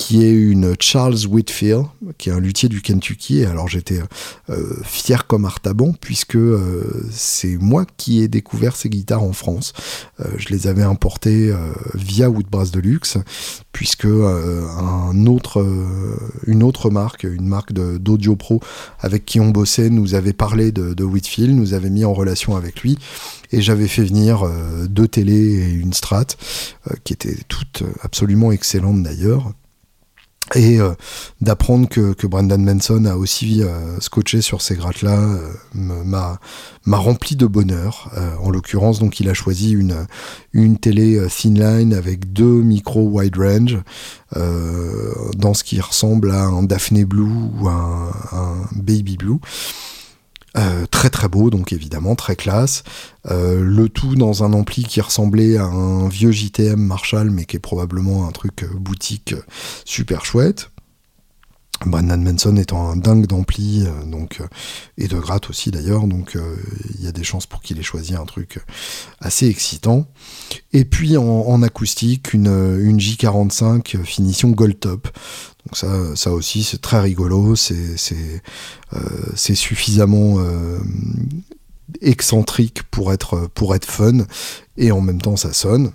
qui 0.00 0.24
est 0.24 0.32
une 0.32 0.74
Charles 0.80 1.26
Whitfield, 1.28 1.84
qui 2.16 2.30
est 2.30 2.32
un 2.32 2.40
luthier 2.40 2.70
du 2.70 2.80
Kentucky. 2.80 3.44
Alors 3.44 3.68
j'étais 3.68 4.00
euh, 4.48 4.74
fier 4.82 5.26
comme 5.26 5.44
Artaban, 5.44 5.92
puisque 6.00 6.36
euh, 6.36 7.06
c'est 7.10 7.58
moi 7.58 7.84
qui 7.98 8.22
ai 8.22 8.26
découvert 8.26 8.76
ces 8.76 8.88
guitares 8.88 9.22
en 9.22 9.34
France. 9.34 9.74
Euh, 10.20 10.24
je 10.38 10.48
les 10.48 10.68
avais 10.68 10.82
importées 10.82 11.54
via 11.94 12.30
Woodbrass 12.30 12.70
Deluxe, 12.70 13.18
puisque 13.72 14.06
un 14.06 15.26
autre, 15.26 15.66
une 16.46 16.62
autre 16.62 16.88
marque, 16.88 17.24
une 17.24 17.46
marque 17.46 17.74
d'audio 17.74 18.36
pro 18.36 18.60
avec 19.00 19.26
qui 19.26 19.38
on 19.38 19.50
bossait, 19.50 19.90
nous 19.90 20.14
avait 20.14 20.32
parlé 20.32 20.72
de, 20.72 20.94
de, 20.94 21.04
Whitfield, 21.04 21.54
nous 21.54 21.74
avait 21.74 21.90
mis 21.90 22.06
en 22.06 22.14
relation 22.14 22.56
avec 22.56 22.80
lui. 22.80 22.98
Et 23.52 23.60
j'avais 23.60 23.88
fait 23.88 24.04
venir 24.04 24.48
deux 24.88 25.08
télés 25.08 25.34
et 25.34 25.72
une 25.72 25.92
strat, 25.92 26.26
qui 27.04 27.12
étaient 27.12 27.36
toutes 27.48 27.82
absolument 28.02 28.50
excellentes 28.50 29.02
d'ailleurs 29.02 29.52
et 30.54 30.80
euh, 30.80 30.94
d'apprendre 31.40 31.88
que, 31.88 32.12
que, 32.12 32.26
Brendan 32.26 32.62
Manson 32.62 33.04
a 33.04 33.14
aussi 33.14 33.62
euh, 33.62 34.00
scotché 34.00 34.40
sur 34.40 34.62
ces 34.62 34.74
grattes-là 34.74 35.18
euh, 35.18 35.52
m'a 35.74 36.40
m'a 36.86 36.96
rempli 36.96 37.36
de 37.36 37.46
bonheur. 37.46 38.10
en 38.42 38.50
l'occurrence, 38.50 38.98
donc 38.98 39.20
il 39.20 39.28
a 39.28 39.34
choisi 39.34 39.72
une 39.72 40.06
une 40.52 40.78
télé 40.78 41.20
thin 41.28 41.54
line 41.54 41.94
avec 41.94 42.32
deux 42.32 42.62
micros 42.62 43.06
wide 43.06 43.36
range 43.36 43.78
dans 44.34 45.52
ce 45.52 45.62
qui 45.62 45.80
ressemble 45.80 46.30
à 46.30 46.44
un 46.44 46.62
Daphne 46.62 47.04
Blue 47.04 47.30
ou 47.60 47.68
un 47.68 48.10
Baby 48.72 49.18
Blue. 49.18 49.40
Euh, 50.56 50.86
très 50.86 51.10
très 51.10 51.28
beau, 51.28 51.48
donc 51.50 51.72
évidemment 51.72 52.16
très 52.16 52.34
classe. 52.34 52.82
Euh, 53.30 53.62
le 53.62 53.88
tout 53.88 54.16
dans 54.16 54.42
un 54.42 54.52
ampli 54.52 54.82
qui 54.82 55.00
ressemblait 55.00 55.56
à 55.56 55.64
un 55.64 56.08
vieux 56.08 56.32
JTM 56.32 56.80
Marshall, 56.80 57.30
mais 57.30 57.44
qui 57.44 57.56
est 57.56 57.60
probablement 57.60 58.26
un 58.26 58.32
truc 58.32 58.64
euh, 58.64 58.68
boutique 58.74 59.34
super 59.84 60.24
chouette. 60.24 60.70
Brendan 61.86 62.22
Manson 62.22 62.56
étant 62.56 62.90
un 62.90 62.96
dingue 62.96 63.26
d'ampli 63.26 63.86
donc 64.04 64.42
et 64.98 65.08
de 65.08 65.18
gratte 65.18 65.48
aussi 65.48 65.70
d'ailleurs, 65.70 66.06
donc 66.06 66.36
il 66.98 67.02
y 67.02 67.08
a 67.08 67.12
des 67.12 67.24
chances 67.24 67.46
pour 67.46 67.62
qu'il 67.62 67.78
ait 67.78 67.82
choisi 67.82 68.14
un 68.14 68.26
truc 68.26 68.58
assez 69.18 69.46
excitant. 69.46 70.06
Et 70.74 70.84
puis 70.84 71.16
en, 71.16 71.62
acoustique, 71.62 72.34
une, 72.34 72.48
une 72.82 72.98
J45 72.98 74.04
finition 74.04 74.50
Gold 74.50 74.78
Top. 74.78 75.08
Donc 75.66 75.76
ça, 76.16 76.32
aussi, 76.32 76.64
c'est 76.64 76.80
très 76.80 77.00
rigolo, 77.00 77.54
c'est 77.56 77.96
euh, 78.94 79.36
suffisamment 79.36 80.36
euh, 80.38 80.78
excentrique 82.00 82.82
pour 82.90 83.12
être, 83.12 83.48
pour 83.54 83.74
être 83.74 83.84
fun, 83.84 84.24
et 84.76 84.90
en 84.92 85.00
même 85.00 85.20
temps 85.20 85.36
ça 85.36 85.52
sonne. 85.52 85.92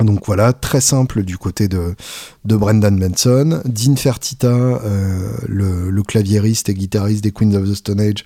Donc 0.00 0.26
voilà, 0.26 0.52
très 0.52 0.80
simple 0.80 1.24
du 1.24 1.38
côté 1.38 1.66
de, 1.66 1.96
de 2.44 2.56
Brendan 2.56 2.96
Manson. 2.96 3.60
Dean 3.64 3.96
Fertita, 3.96 4.46
euh, 4.46 5.32
le, 5.48 5.90
le, 5.90 6.02
claviériste 6.04 6.68
et 6.68 6.74
guitariste 6.74 7.24
des 7.24 7.32
Queens 7.32 7.54
of 7.54 7.68
the 7.68 7.74
Stone 7.74 8.00
Age, 8.00 8.24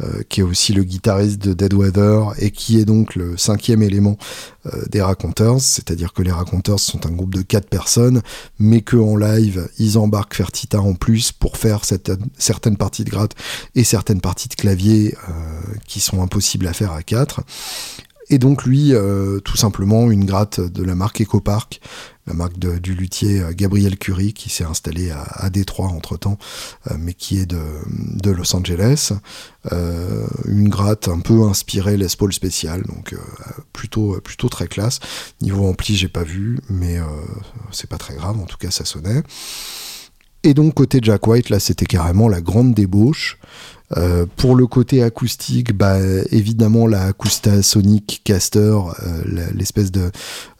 euh, 0.00 0.22
qui 0.28 0.40
est 0.40 0.42
aussi 0.42 0.72
le 0.72 0.82
guitariste 0.82 1.40
de 1.40 1.52
Dead 1.52 1.74
Weather 1.74 2.32
et 2.38 2.50
qui 2.50 2.80
est 2.80 2.84
donc 2.84 3.14
le 3.14 3.36
cinquième 3.36 3.84
élément 3.84 4.18
euh, 4.66 4.82
des 4.90 5.00
Raconteurs. 5.00 5.60
C'est-à-dire 5.60 6.12
que 6.12 6.22
les 6.22 6.32
Raconteurs 6.32 6.80
sont 6.80 7.06
un 7.06 7.12
groupe 7.12 7.34
de 7.34 7.42
quatre 7.42 7.68
personnes, 7.68 8.20
mais 8.58 8.80
que 8.80 8.96
en 8.96 9.14
live, 9.14 9.68
ils 9.78 9.98
embarquent 9.98 10.34
Fertita 10.34 10.80
en 10.80 10.94
plus 10.94 11.30
pour 11.30 11.56
faire 11.56 11.84
cette, 11.84 12.10
certaines 12.36 12.76
parties 12.76 13.04
de 13.04 13.10
gratte 13.10 13.36
et 13.76 13.84
certaines 13.84 14.20
parties 14.20 14.48
de 14.48 14.54
clavier 14.54 15.14
qui 15.86 16.00
sont 16.00 16.20
impossibles 16.20 16.66
à 16.66 16.72
faire 16.72 16.92
à 16.92 17.02
quatre. 17.02 17.42
Et 18.28 18.38
donc 18.38 18.64
lui, 18.64 18.94
euh, 18.94 19.40
tout 19.40 19.56
simplement, 19.56 20.10
une 20.10 20.24
gratte 20.24 20.60
de 20.60 20.82
la 20.82 20.94
marque 20.94 21.20
EcoPark, 21.20 21.80
la 22.26 22.34
marque 22.34 22.58
du 22.58 22.94
luthier 22.94 23.40
euh, 23.40 23.52
Gabriel 23.52 23.98
Curie, 23.98 24.32
qui 24.32 24.48
s'est 24.48 24.64
installé 24.64 25.10
à, 25.10 25.50
Détroit 25.50 25.88
entre-temps, 25.88 26.38
euh, 26.90 26.94
mais 26.98 27.14
qui 27.14 27.38
est 27.38 27.46
de, 27.46 27.62
de 27.88 28.30
Los 28.30 28.54
Angeles. 28.54 29.12
une 29.70 30.68
gratte 30.68 31.08
un 31.08 31.20
peu 31.20 31.42
inspirée 31.42 31.96
Les 31.96 32.06
Paul 32.16 32.32
spécial, 32.32 32.82
donc 32.82 33.14
plutôt, 33.72 34.20
plutôt 34.20 34.48
très 34.48 34.68
classe. 34.68 35.00
Niveau 35.40 35.66
ampli, 35.66 35.96
j'ai 35.96 36.08
pas 36.08 36.24
vu, 36.24 36.58
mais 36.68 36.98
c'est 37.70 37.88
pas 37.88 37.98
très 37.98 38.14
grave, 38.14 38.38
en 38.38 38.46
tout 38.46 38.58
cas 38.58 38.70
ça 38.70 38.84
sonnait. 38.84 39.22
Et 40.44 40.54
donc 40.54 40.74
côté 40.74 40.98
Jack 41.00 41.26
White, 41.26 41.50
là 41.50 41.60
c'était 41.60 41.86
carrément 41.86 42.28
la 42.28 42.40
grande 42.40 42.74
débauche. 42.74 43.38
Euh, 43.96 44.24
pour 44.36 44.56
le 44.56 44.66
côté 44.66 45.02
acoustique, 45.02 45.74
bah, 45.76 45.98
évidemment 46.30 46.86
la 46.86 47.02
Acousta 47.04 47.62
Sonic 47.62 48.22
Caster, 48.24 48.56
euh, 49.02 49.50
l'espèce 49.54 49.92
de, 49.92 50.10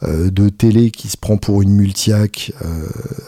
euh, 0.03 0.31
de 0.31 0.51
télé 0.51 0.91
qui 0.91 1.09
se 1.09 1.17
prend 1.17 1.39
pour 1.39 1.63
une 1.63 1.73
multiac 1.73 2.53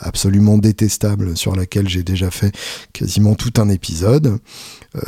absolument 0.00 0.58
détestable 0.58 1.36
sur 1.36 1.56
laquelle 1.56 1.88
j'ai 1.88 2.02
déjà 2.02 2.30
fait 2.30 2.54
quasiment 2.92 3.34
tout 3.34 3.52
un 3.56 3.68
épisode. 3.68 4.38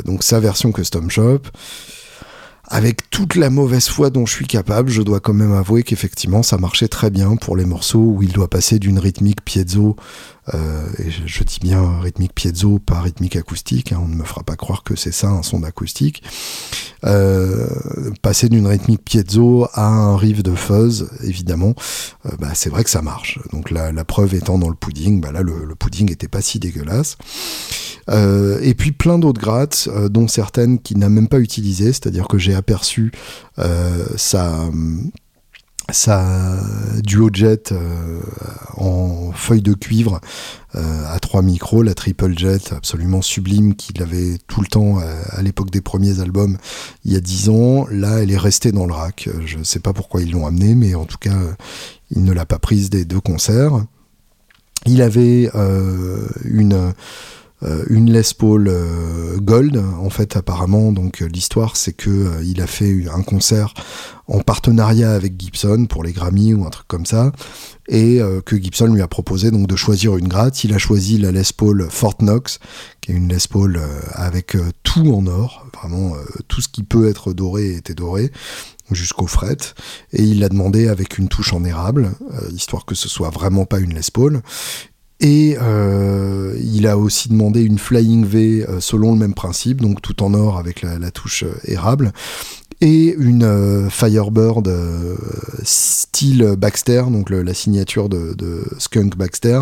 donc 0.05 0.23
sa 0.23 0.39
version 0.39 0.71
custom 0.71 1.09
shop 1.09 1.41
avec 2.69 3.09
toute 3.09 3.35
la 3.35 3.49
mauvaise 3.49 3.87
foi 3.87 4.09
dont 4.09 4.25
je 4.25 4.33
suis 4.33 4.47
capable, 4.47 4.89
je 4.89 5.01
dois 5.01 5.21
quand 5.21 5.33
même 5.33 5.53
avouer 5.53 5.83
qu'effectivement 5.83 6.43
ça 6.43 6.57
marchait 6.57 6.89
très 6.89 7.09
bien 7.09 7.37
pour 7.37 7.55
les 7.55 7.65
morceaux 7.65 7.99
où 7.99 8.23
il 8.23 8.33
doit 8.33 8.49
passer 8.49 8.77
d'une 8.77 8.99
rythmique 8.99 9.43
piezo 9.43 9.95
euh, 9.95 10.36
et 10.53 11.09
je, 11.09 11.43
dis 11.43 11.59
bien 11.59 11.99
rythmique 11.99 12.33
piezo, 12.33 12.79
pas 12.79 13.01
rythmique 13.01 13.35
acoustique, 13.35 13.91
hein, 13.91 13.99
on 14.01 14.07
ne 14.07 14.15
me 14.15 14.23
fera 14.23 14.43
pas 14.43 14.55
croire 14.55 14.83
que 14.83 14.95
c'est 14.95 15.11
ça 15.11 15.27
un 15.27 15.43
son 15.43 15.59
d'acoustique. 15.59 16.23
Euh, 17.05 17.67
passer 18.21 18.49
d'une 18.49 18.65
rythmique 18.65 19.03
piezo 19.03 19.67
à 19.73 19.85
un 19.85 20.17
riff 20.17 20.41
de 20.41 20.55
fuzz, 20.55 21.09
évidemment, 21.23 21.75
euh, 22.25 22.31
bah, 22.39 22.49
c'est 22.53 22.69
vrai 22.69 22.83
que 22.83 22.89
ça 22.89 23.01
marche. 23.01 23.39
Donc 23.51 23.71
la, 23.71 23.91
preuve 24.03 24.33
étant 24.33 24.57
dans 24.57 24.69
le 24.69 24.75
pudding, 24.75 25.21
bah 25.21 25.31
là 25.31 25.41
le, 25.41 25.75
pudding 25.75 26.11
était 26.11 26.27
pas 26.27 26.41
si 26.41 26.59
dégueulasse. 26.59 27.17
Euh, 28.09 28.59
et 28.61 28.73
puis 28.73 28.93
plein 28.93 29.19
d'autres 29.19 29.41
grattes, 29.41 29.89
euh, 29.91 30.09
dont 30.09 30.27
certaines 30.27 30.79
qu'il 30.79 30.97
n'a 30.97 31.09
même 31.09 31.27
pas 31.27 31.39
utilisées, 31.39 31.91
c'est-à-dire 31.91 32.27
que 32.27 32.37
j'ai 32.37 32.55
aperçu 32.55 33.11
sa 34.15 34.69
sa 35.91 36.59
duo 37.03 37.29
jet 37.31 37.71
euh, 37.71 38.19
en 38.75 39.31
feuille 39.31 39.61
de 39.61 39.73
cuivre 39.73 40.19
euh, 40.75 41.05
à 41.07 41.19
trois 41.19 41.41
micros, 41.41 41.81
la 41.81 41.93
triple 41.93 42.37
jet 42.37 42.73
absolument 42.73 43.21
sublime 43.21 43.75
qu'il 43.75 44.01
avait 44.01 44.37
tout 44.47 44.61
le 44.61 44.67
temps 44.67 44.99
euh, 44.99 45.21
à, 45.29 45.41
l'époque 45.41 45.71
des 45.71 45.81
premiers 45.81 46.19
albums 46.19 46.57
il 47.05 47.13
y 47.13 47.15
a 47.15 47.21
dix 47.21 47.49
ans. 47.49 47.87
Là, 47.89 48.21
elle 48.21 48.31
est 48.31 48.37
restée 48.37 48.71
dans 48.71 48.85
le 48.85 48.93
rack. 48.93 49.29
Je 49.45 49.57
ne 49.57 49.63
sais 49.63 49.79
pas 49.79 49.93
pourquoi 49.93 50.21
ils 50.21 50.31
l'ont 50.31 50.45
amenée, 50.45 50.75
mais 50.75 50.93
en 50.95 51.05
tout 51.05 51.17
cas, 51.17 51.37
il 52.11 52.23
ne 52.23 52.33
l'a 52.33 52.45
pas 52.45 52.59
prise 52.59 52.89
des 52.89 53.05
deux 53.05 53.21
concerts. 53.21 53.85
Il 54.85 55.01
avait 55.01 55.49
une 56.45 56.73
euh, 56.73 56.91
une 57.61 58.11
Les 58.11 58.21
Paul 58.37 58.67
euh, 58.67 59.37
Gold 59.37 59.77
en 59.77 60.09
fait 60.09 60.35
apparemment. 60.35 60.91
Donc 60.91 61.21
euh, 61.21 61.25
l'histoire 61.25 61.75
c'est 61.75 61.93
que 61.93 62.43
il 62.43 62.61
a 62.61 62.67
fait 62.67 63.07
un 63.11 63.23
concert 63.23 63.73
en 64.27 64.41
partenariat 64.41 65.11
avec 65.11 65.39
Gibson 65.39 65.87
pour 65.89 66.03
les 66.03 66.11
Grammy 66.11 66.53
ou 66.53 66.65
un 66.65 66.69
truc 66.69 66.87
comme 66.87 67.05
ça. 67.05 67.31
Et 67.89 68.19
que 68.45 68.61
Gibson 68.61 68.87
lui 68.87 69.01
a 69.01 69.07
proposé 69.07 69.49
donc 69.49 69.65
de 69.65 69.77
choisir 69.77 70.17
une 70.17 70.27
gratte. 70.27 70.65
Il 70.65 70.73
a 70.73 70.77
choisi 70.77 71.17
la 71.17 71.31
Les 71.31 71.53
Paul 71.55 71.87
Fort 71.89 72.17
Knox 72.19 72.59
qui 72.99 73.13
est 73.13 73.15
une 73.15 73.29
Les 73.29 73.47
Paul 73.49 73.79
avec 74.11 74.57
tout 74.83 75.13
en 75.13 75.25
or. 75.27 75.65
Vraiment 75.73 76.17
tout 76.49 76.59
ce 76.59 76.67
qui 76.67 76.83
peut 76.83 77.07
être 77.07 77.31
doré 77.31 77.75
était 77.75 77.93
doré 77.93 78.33
jusqu'au 78.91 79.27
fret. 79.27 79.55
Et 80.11 80.23
il 80.23 80.41
l'a 80.41 80.49
demandé 80.49 80.89
avec 80.89 81.17
une 81.17 81.29
touche 81.29 81.53
en 81.53 81.63
érable 81.63 82.11
histoire 82.51 82.83
que 82.83 82.95
ce 82.95 83.07
soit 83.07 83.29
vraiment 83.29 83.63
pas 83.63 83.79
une 83.79 83.93
Les 83.93 84.11
Paul 84.11 84.41
et 85.19 85.57
euh, 85.59 86.55
il 86.61 86.85
a 86.85 86.97
aussi 86.97 87.29
demandé 87.29 87.61
une 87.61 87.79
Flying 87.79 88.25
V 88.25 88.65
euh, 88.67 88.79
selon 88.79 89.13
le 89.13 89.17
même 89.17 89.33
principe, 89.33 89.81
donc 89.81 90.01
tout 90.01 90.21
en 90.21 90.33
or 90.33 90.57
avec 90.59 90.83
la, 90.83 91.11
touche 91.11 91.43
euh, 91.43 91.55
érable. 91.65 92.13
Et 92.81 93.15
une 93.17 93.89
Firebird 93.89 94.71
style 95.63 96.55
Baxter, 96.57 97.03
donc 97.09 97.29
la 97.29 97.53
signature 97.53 98.07
de, 98.09 98.63
Skunk 98.77 99.17
Baxter. 99.17 99.61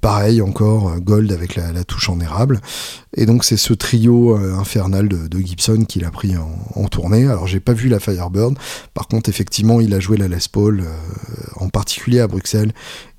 pareil 0.00 0.40
encore, 0.40 1.00
gold 1.00 1.32
avec 1.32 1.56
la, 1.56 1.84
touche 1.84 2.08
en 2.08 2.20
érable. 2.20 2.60
Et 3.16 3.26
donc 3.26 3.44
c'est 3.44 3.56
ce 3.56 3.72
trio 3.72 4.36
infernal 4.36 5.08
de, 5.08 5.38
Gibson 5.40 5.84
qu'il 5.84 6.04
a 6.04 6.10
pris 6.10 6.34
en, 6.36 6.86
tournée. 6.88 7.26
Alors 7.26 7.46
j'ai 7.46 7.60
pas 7.60 7.72
vu 7.72 7.88
la 7.88 7.98
Firebird, 7.98 8.56
par 8.94 9.08
contre 9.08 9.28
effectivement 9.28 9.80
il 9.80 9.94
a 9.94 10.00
joué 10.00 10.16
la 10.16 10.28
Les 10.28 10.38
Paul, 10.50 10.84
en 11.56 11.68
particulier 11.68 12.20
à 12.20 12.28
Bruxelles, 12.28 12.72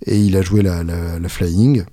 et 0.05 0.19
il 0.19 0.37
a 0.37 0.41
joué 0.41 0.61
la, 0.61 0.83
Flying. 1.27 1.83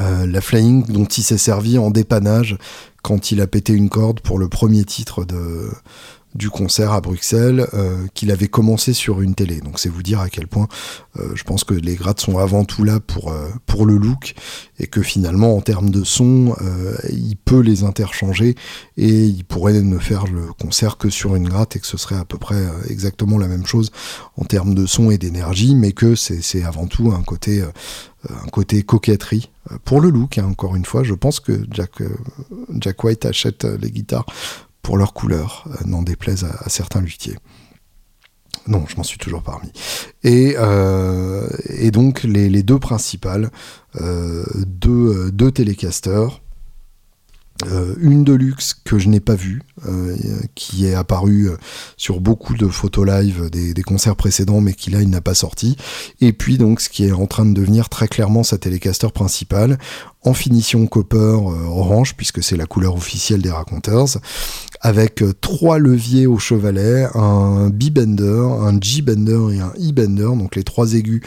Euh, 0.00 0.26
la 0.26 0.40
Flying 0.40 0.84
dont 0.86 1.06
il 1.06 1.22
s'est 1.22 1.38
servi 1.38 1.78
en 1.78 1.90
dépannage 1.90 2.58
quand 3.02 3.30
il 3.30 3.40
a 3.40 3.46
pété 3.46 3.72
une 3.72 3.88
corde 3.88 4.20
pour 4.20 4.38
le 4.38 4.48
premier 4.48 4.84
titre 4.84 5.24
de, 5.24 5.70
du 6.34 6.50
concert 6.50 6.92
à 6.92 7.00
Bruxelles 7.00 7.66
euh, 7.74 8.06
qu'il 8.14 8.30
avait 8.30 8.48
commencé 8.48 8.92
sur 8.92 9.20
une 9.20 9.34
télé. 9.34 9.60
Donc 9.60 9.78
c'est 9.78 9.88
vous 9.88 10.02
dire 10.02 10.20
à 10.20 10.28
quel 10.28 10.46
point 10.46 10.68
euh, 11.18 11.30
je 11.34 11.44
pense 11.44 11.64
que 11.64 11.74
les 11.74 11.94
grades 11.94 12.20
sont 12.20 12.38
avant 12.38 12.64
tout 12.64 12.84
là 12.84 13.00
pour, 13.00 13.34
pour 13.66 13.86
le 13.86 13.96
look 13.96 14.34
et 14.78 14.86
que 14.86 15.02
finalement 15.02 15.56
en 15.56 15.60
termes 15.60 15.90
de 15.90 16.04
son, 16.04 16.54
il 17.10 17.36
peut 17.36 17.60
les 17.60 17.84
interchanger 17.84 18.54
et 18.96 19.24
il 19.24 19.44
pourrait 19.44 19.80
ne 19.80 19.98
faire 19.98 20.26
le 20.26 20.52
concert 20.52 20.96
que 20.98 21.10
sur 21.10 21.34
une 21.34 21.48
gratte 21.48 21.76
et 21.76 21.80
que 21.80 21.86
ce 21.86 21.96
serait 21.96 22.16
à 22.16 22.24
peu 22.24 22.38
près 22.38 22.62
exactement 22.88 23.38
la 23.38 23.48
même 23.48 23.66
chose 23.66 23.90
en 24.36 24.44
termes 24.44 24.74
de 24.74 24.86
son 24.86 25.10
et 25.10 25.18
d'énergie, 25.18 25.74
mais 25.74 25.92
que 25.92 26.14
c'est 26.14 26.62
avant 26.62 26.86
tout 26.86 27.12
un 27.12 27.22
côté 27.22 28.82
coquetterie 28.82 29.50
pour 29.84 30.00
le 30.00 30.10
look, 30.10 30.38
hein, 30.38 30.46
encore 30.46 30.76
une 30.76 30.84
fois, 30.84 31.02
je 31.02 31.14
pense 31.14 31.40
que 31.40 31.52
Jack, 31.70 32.00
euh, 32.00 32.92
White 33.02 33.26
achète 33.26 33.64
euh, 33.64 33.76
les 33.80 33.90
guitares 33.90 34.26
pour 34.88 34.96
leur 34.96 35.12
couleur, 35.12 35.66
euh, 35.68 35.84
n'en 35.84 36.00
déplaise 36.00 36.44
à, 36.44 36.70
certains 36.70 37.02
luthiers. 37.02 37.36
Non, 38.66 38.86
je 38.88 38.96
m'en 38.96 39.02
suis 39.02 39.18
toujours 39.18 39.42
parmi. 39.42 39.70
Et, 40.24 40.56
et 41.68 41.90
donc 41.90 42.22
les, 42.22 42.62
deux 42.62 42.78
principales, 42.78 43.50
deux, 43.94 45.30
deux 45.30 45.52
télécasters, 45.52 46.40
euh, 47.66 47.96
une 48.00 48.22
de 48.22 48.34
luxe 48.34 48.72
que 48.84 48.98
je 48.98 49.08
n'ai 49.08 49.18
pas 49.18 49.34
vue, 49.34 49.62
euh, 49.88 50.16
qui 50.54 50.86
est 50.86 50.94
apparue 50.94 51.48
euh, 51.48 51.56
sur 51.96 52.20
beaucoup 52.20 52.54
de 52.54 52.68
photos 52.68 53.04
live 53.04 53.50
des, 53.50 53.82
concerts 53.82 54.14
précédents, 54.14 54.60
mais 54.60 54.74
qui 54.74 54.90
là 54.90 55.02
il 55.02 55.10
n'a 55.10 55.20
pas 55.20 55.34
sorti. 55.34 55.76
Et 56.20 56.32
puis 56.32 56.56
donc 56.56 56.80
ce 56.80 56.88
qui 56.88 57.04
est 57.04 57.12
en 57.12 57.26
train 57.26 57.44
de 57.44 57.52
devenir 57.52 57.88
très 57.88 58.06
clairement 58.06 58.44
sa 58.44 58.58
télécaster 58.58 59.08
principale, 59.12 59.78
en 60.22 60.34
finition 60.34 60.86
copper 60.86 61.36
orange, 61.68 62.14
puisque 62.16 62.44
c'est 62.44 62.56
la 62.56 62.66
couleur 62.66 62.94
officielle 62.94 63.42
des 63.42 63.50
Raconteurs, 63.50 64.18
avec 64.80 65.24
trois 65.40 65.78
leviers 65.78 66.26
au 66.26 66.38
chevalet, 66.38 67.08
un 67.14 67.70
B-bender, 67.70 68.46
un 68.60 68.78
G-bender 68.80 69.56
et 69.56 69.60
un 69.60 69.72
E-bender, 69.78 70.36
donc 70.36 70.54
les 70.54 70.64
trois 70.64 70.92
aigus 70.92 71.22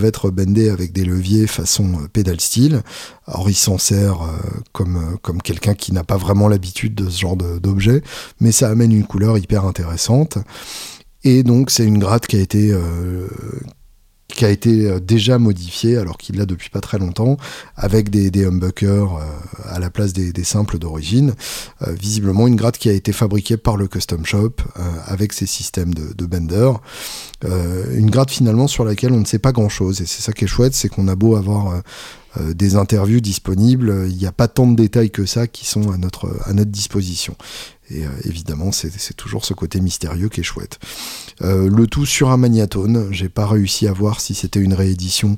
être 0.00 0.30
bendés 0.30 0.68
avec 0.68 0.92
des 0.92 1.04
leviers 1.04 1.46
façon 1.46 1.84
euh, 1.94 2.08
pédale 2.12 2.40
style. 2.40 2.82
Alors 3.26 3.48
il 3.48 3.54
s'en 3.54 3.78
sert 3.78 4.22
euh, 4.22 4.36
comme, 4.72 4.96
euh, 4.96 5.16
comme 5.22 5.42
quelqu'un 5.42 5.74
qui 5.74 5.92
n'a 5.92 6.04
pas 6.04 6.16
vraiment 6.16 6.48
l'habitude 6.48 6.94
de 6.94 7.08
ce 7.08 7.20
genre 7.20 7.36
d'objet, 7.36 8.02
mais 8.40 8.52
ça 8.52 8.68
amène 8.68 8.92
une 8.92 9.04
couleur 9.04 9.38
hyper 9.38 9.64
intéressante. 9.64 10.38
Et 11.24 11.42
donc 11.42 11.70
c'est 11.70 11.84
une 11.84 11.98
gratte 11.98 12.26
qui 12.26 12.36
a 12.36 12.40
été 12.40 12.74
qui 14.34 14.44
a 14.44 14.50
été 14.50 14.86
euh, 14.86 15.00
déjà 15.00 15.38
modifié, 15.38 15.96
alors 15.96 16.18
qu'il 16.18 16.36
l'a 16.36 16.46
depuis 16.46 16.70
pas 16.70 16.80
très 16.80 16.98
longtemps, 16.98 17.36
avec 17.76 18.10
des, 18.10 18.44
humbuckers 18.44 19.16
euh, 19.16 19.20
à 19.68 19.78
la 19.78 19.90
place 19.90 20.12
des, 20.12 20.44
simples 20.44 20.78
d'origine. 20.78 21.34
Euh, 21.86 21.92
visiblement 21.92 22.46
une 22.46 22.56
gratte 22.56 22.78
qui 22.78 22.88
a 22.88 22.92
été 22.92 23.12
fabriquée 23.12 23.56
par 23.56 23.76
le 23.76 23.86
custom 23.86 24.24
shop 24.24 24.56
avec 25.06 25.32
ses 25.32 25.46
systèmes 25.46 25.94
de, 25.94 26.12
de 26.14 26.26
bender. 26.26 26.72
une 27.44 28.10
gratte 28.10 28.30
finalement 28.30 28.66
sur 28.66 28.84
laquelle 28.84 29.12
on 29.12 29.20
ne 29.20 29.24
sait 29.24 29.38
pas 29.38 29.52
grand 29.52 29.68
chose 29.68 30.00
et 30.00 30.06
c'est 30.06 30.22
ça 30.22 30.32
qui 30.32 30.44
est 30.44 30.48
chouette, 30.48 30.74
c'est 30.74 30.88
qu'on 30.88 31.08
a 31.08 31.14
beau 31.14 31.36
avoir 31.36 31.82
des 32.40 32.76
interviews 32.76 33.20
disponibles, 33.20 34.06
il 34.08 34.16
n'y 34.16 34.26
a 34.26 34.32
pas 34.32 34.48
tant 34.48 34.66
de 34.66 34.74
détails 34.74 35.10
que 35.10 35.26
ça 35.26 35.46
qui 35.46 35.66
sont 35.66 35.92
à 35.92 35.98
notre, 35.98 36.28
à 36.46 36.52
notre 36.52 36.70
disposition. 36.70 37.36
Et 37.92 38.04
euh, 38.06 38.10
évidemment, 38.24 38.72
c'est 38.72 39.16
toujours 39.16 39.44
ce 39.44 39.54
côté 39.54 39.80
mystérieux 39.80 40.28
qui 40.28 40.40
est 40.40 40.44
chouette. 40.44 40.78
Euh, 41.42 41.68
le 41.68 41.86
tout 41.86 42.06
sur 42.06 42.30
un 42.30 42.36
magnatone. 42.36 43.08
J'ai 43.10 43.28
pas 43.28 43.46
réussi 43.46 43.86
à 43.86 43.92
voir 43.92 44.20
si 44.20 44.34
c'était 44.34 44.60
une 44.60 44.74
réédition 44.74 45.36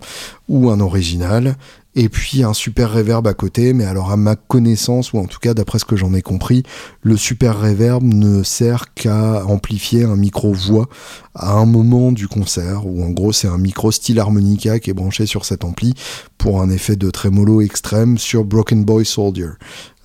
ou 0.49 0.71
un 0.71 0.81
original 0.81 1.57
et 1.97 2.09
puis 2.09 2.43
un 2.43 2.55
super 2.55 2.93
reverb 2.93 3.27
à 3.27 3.35
côté, 3.35 3.73
mais 3.73 3.85
alors 3.85 4.11
à 4.11 4.17
ma 4.17 4.35
connaissance, 4.37 5.13
ou 5.13 5.19
en 5.19 5.27
tout 5.27 5.39
cas 5.39 5.55
d'après 5.55 5.79
ce 5.79 5.85
que 5.85 5.97
j'en 5.97 6.13
ai 6.13 6.23
compris, 6.23 6.65
le 7.03 7.17
super 7.17 7.61
reverb 7.61 8.03
ne 8.03 8.43
sert 8.43 8.95
qu'à 8.95 9.45
amplifier 9.47 10.05
un 10.05 10.17
micro-voix 10.17 10.89
à 11.35 11.53
un 11.53 11.67
moment 11.67 12.11
du 12.13 12.27
concert, 12.27 12.87
où 12.87 13.05
en 13.05 13.11
gros 13.11 13.33
c'est 13.33 13.49
un 13.49 13.59
micro 13.59 13.93
style 13.93 14.19
harmonica 14.19 14.81
qui 14.81 14.91
est 14.91 14.95
branché 14.95 15.27
sur 15.27 15.45
cet 15.45 15.65
ampli 15.65 15.95
pour 16.37 16.61
un 16.61 16.71
effet 16.71 16.97
de 16.97 17.11
trémolo 17.11 17.61
extrême 17.61 18.19
sur 18.19 18.45
Broken 18.45 18.85
Boy 18.85 19.05
Soldier. 19.05 19.51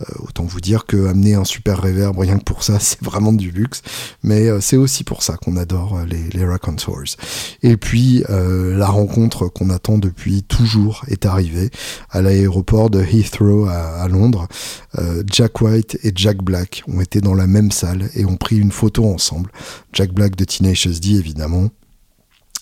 Euh, 0.01 0.05
autant 0.19 0.43
vous 0.43 0.61
dire 0.61 0.85
que 0.85 1.07
amener 1.07 1.35
un 1.35 1.43
super 1.43 1.81
reverb, 1.81 2.17
rien 2.17 2.37
que 2.37 2.43
pour 2.43 2.63
ça, 2.63 2.79
c'est 2.79 3.01
vraiment 3.01 3.33
du 3.33 3.51
luxe. 3.51 3.81
Mais 4.23 4.47
euh, 4.47 4.61
c'est 4.61 4.77
aussi 4.77 5.03
pour 5.03 5.23
ça 5.23 5.37
qu'on 5.37 5.57
adore 5.57 5.97
euh, 5.97 6.05
les, 6.05 6.29
les 6.29 6.45
Raconteurs. 6.45 6.89
Et 7.61 7.77
puis, 7.77 8.23
la 8.29 8.87
rencontre 8.87 9.47
qu'on 9.47 9.69
attend 9.69 9.97
depuis 9.97 10.43
toujours 10.43 11.03
est 11.07 11.25
arrivée 11.25 11.69
à 12.09 12.21
l'aéroport 12.21 12.89
de 12.89 13.01
Heathrow 13.01 13.65
à, 13.67 14.07
Londres. 14.07 14.47
Jack 15.31 15.61
White 15.61 15.99
et 16.03 16.11
Jack 16.15 16.37
Black 16.43 16.83
ont 16.87 17.01
été 17.01 17.21
dans 17.21 17.33
la 17.33 17.47
même 17.47 17.71
salle 17.71 18.09
et 18.15 18.25
ont 18.25 18.37
pris 18.37 18.57
une 18.57 18.71
photo 18.71 19.05
ensemble. 19.05 19.51
Jack 19.93 20.13
Black 20.13 20.35
de 20.35 20.45
Tenacious 20.45 20.99
D, 20.99 21.15
évidemment. 21.15 21.69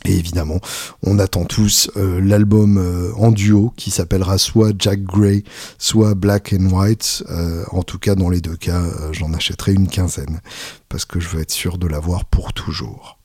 Et 0.06 0.16
évidemment, 0.18 0.60
on 1.04 1.20
attend 1.20 1.46
tous 1.46 1.90
euh, 1.98 2.22
l'album 2.22 2.78
euh, 2.78 3.12
en 3.16 3.32
duo 3.32 3.74
qui 3.76 3.92
s'appellera 3.92 4.38
soit 4.38 4.72
Jack 4.78 5.04
Gray, 5.04 5.44
soit 5.80 6.14
Black 6.14 6.54
and 6.54 6.70
White. 6.70 7.24
Euh, 7.30 7.64
en 7.72 7.84
tout 7.84 7.98
cas, 7.98 8.16
dans 8.16 8.30
les 8.30 8.42
deux 8.42 8.56
cas, 8.56 8.84
j'en 9.12 9.34
achèterai 9.34 9.74
une 9.74 9.88
quinzaine 9.88 10.40
parce 10.88 11.06
que 11.06 11.20
je 11.20 11.28
veux 11.30 11.42
être 11.42 11.52
sûr 11.52 11.78
de 11.78 11.88
l'avoir 11.88 12.26
pour 12.26 12.54
toujours. 12.54 13.18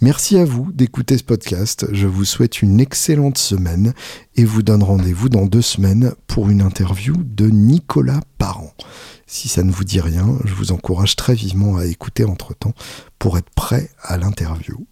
Merci 0.00 0.36
à 0.36 0.44
vous 0.44 0.70
d'écouter 0.72 1.16
ce 1.16 1.24
podcast. 1.24 1.86
Je 1.92 2.06
vous 2.06 2.24
souhaite 2.24 2.60
une 2.60 2.80
excellente 2.80 3.38
semaine 3.38 3.94
et 4.36 4.44
vous 4.44 4.62
donne 4.62 4.82
rendez-vous 4.82 5.28
dans 5.28 5.46
deux 5.46 5.62
semaines 5.62 6.12
pour 6.26 6.50
une 6.50 6.60
interview 6.60 7.14
de 7.16 7.48
Nicolas 7.48 8.20
Parent. 8.38 8.74
Si 9.26 9.48
ça 9.48 9.62
ne 9.62 9.72
vous 9.72 9.84
dit 9.84 10.00
rien, 10.00 10.26
je 10.44 10.52
vous 10.52 10.72
encourage 10.72 11.16
très 11.16 11.34
vivement 11.34 11.76
à 11.76 11.86
écouter 11.86 12.24
entre-temps 12.24 12.74
pour 13.18 13.38
être 13.38 13.48
prêt 13.54 13.90
à 14.02 14.18
l'interview. 14.18 14.86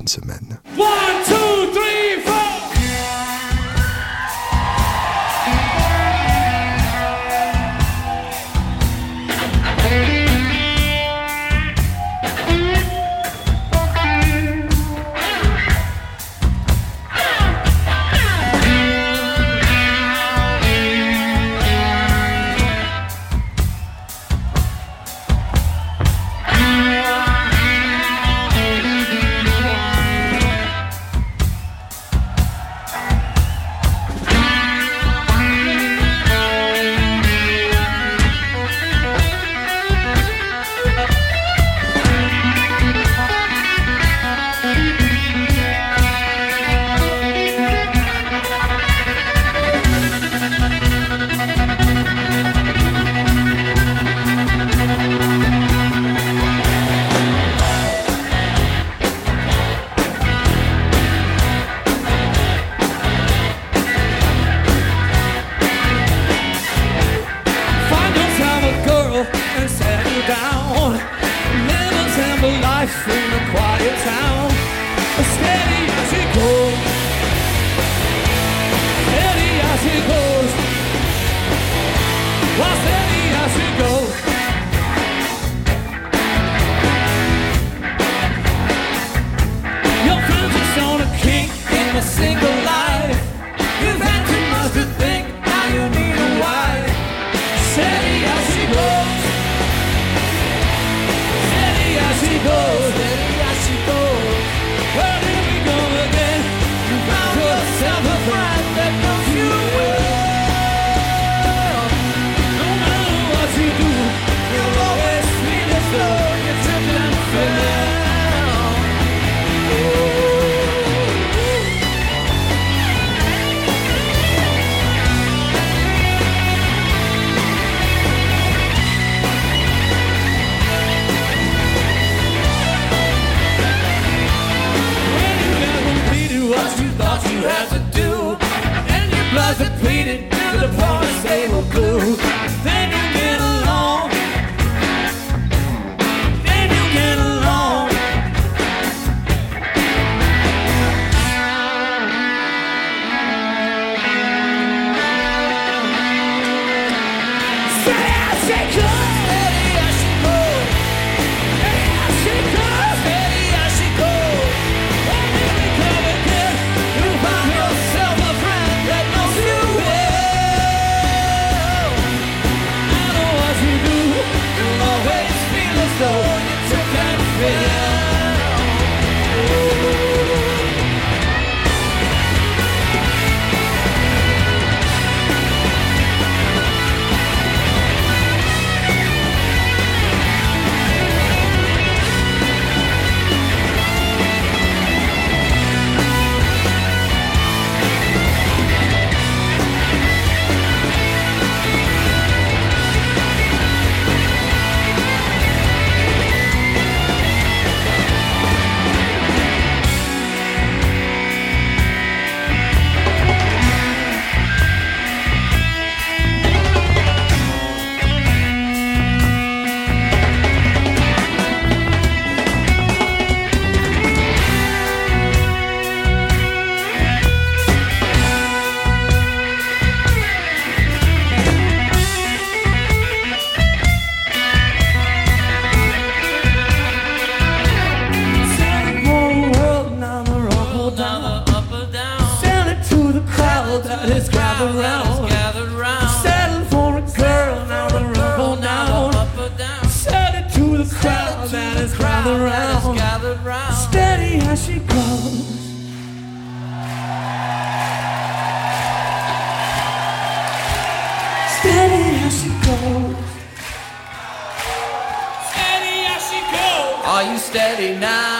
Bonne 0.00 0.08
semaine. 0.08 0.58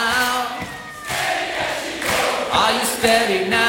Goes. 0.00 0.70
Are 2.52 2.72
you 2.72 2.78
steady 2.78 2.78
now? 2.78 2.78
Are 2.78 2.78
you 2.78 2.84
steady 2.84 3.48
now? 3.48 3.59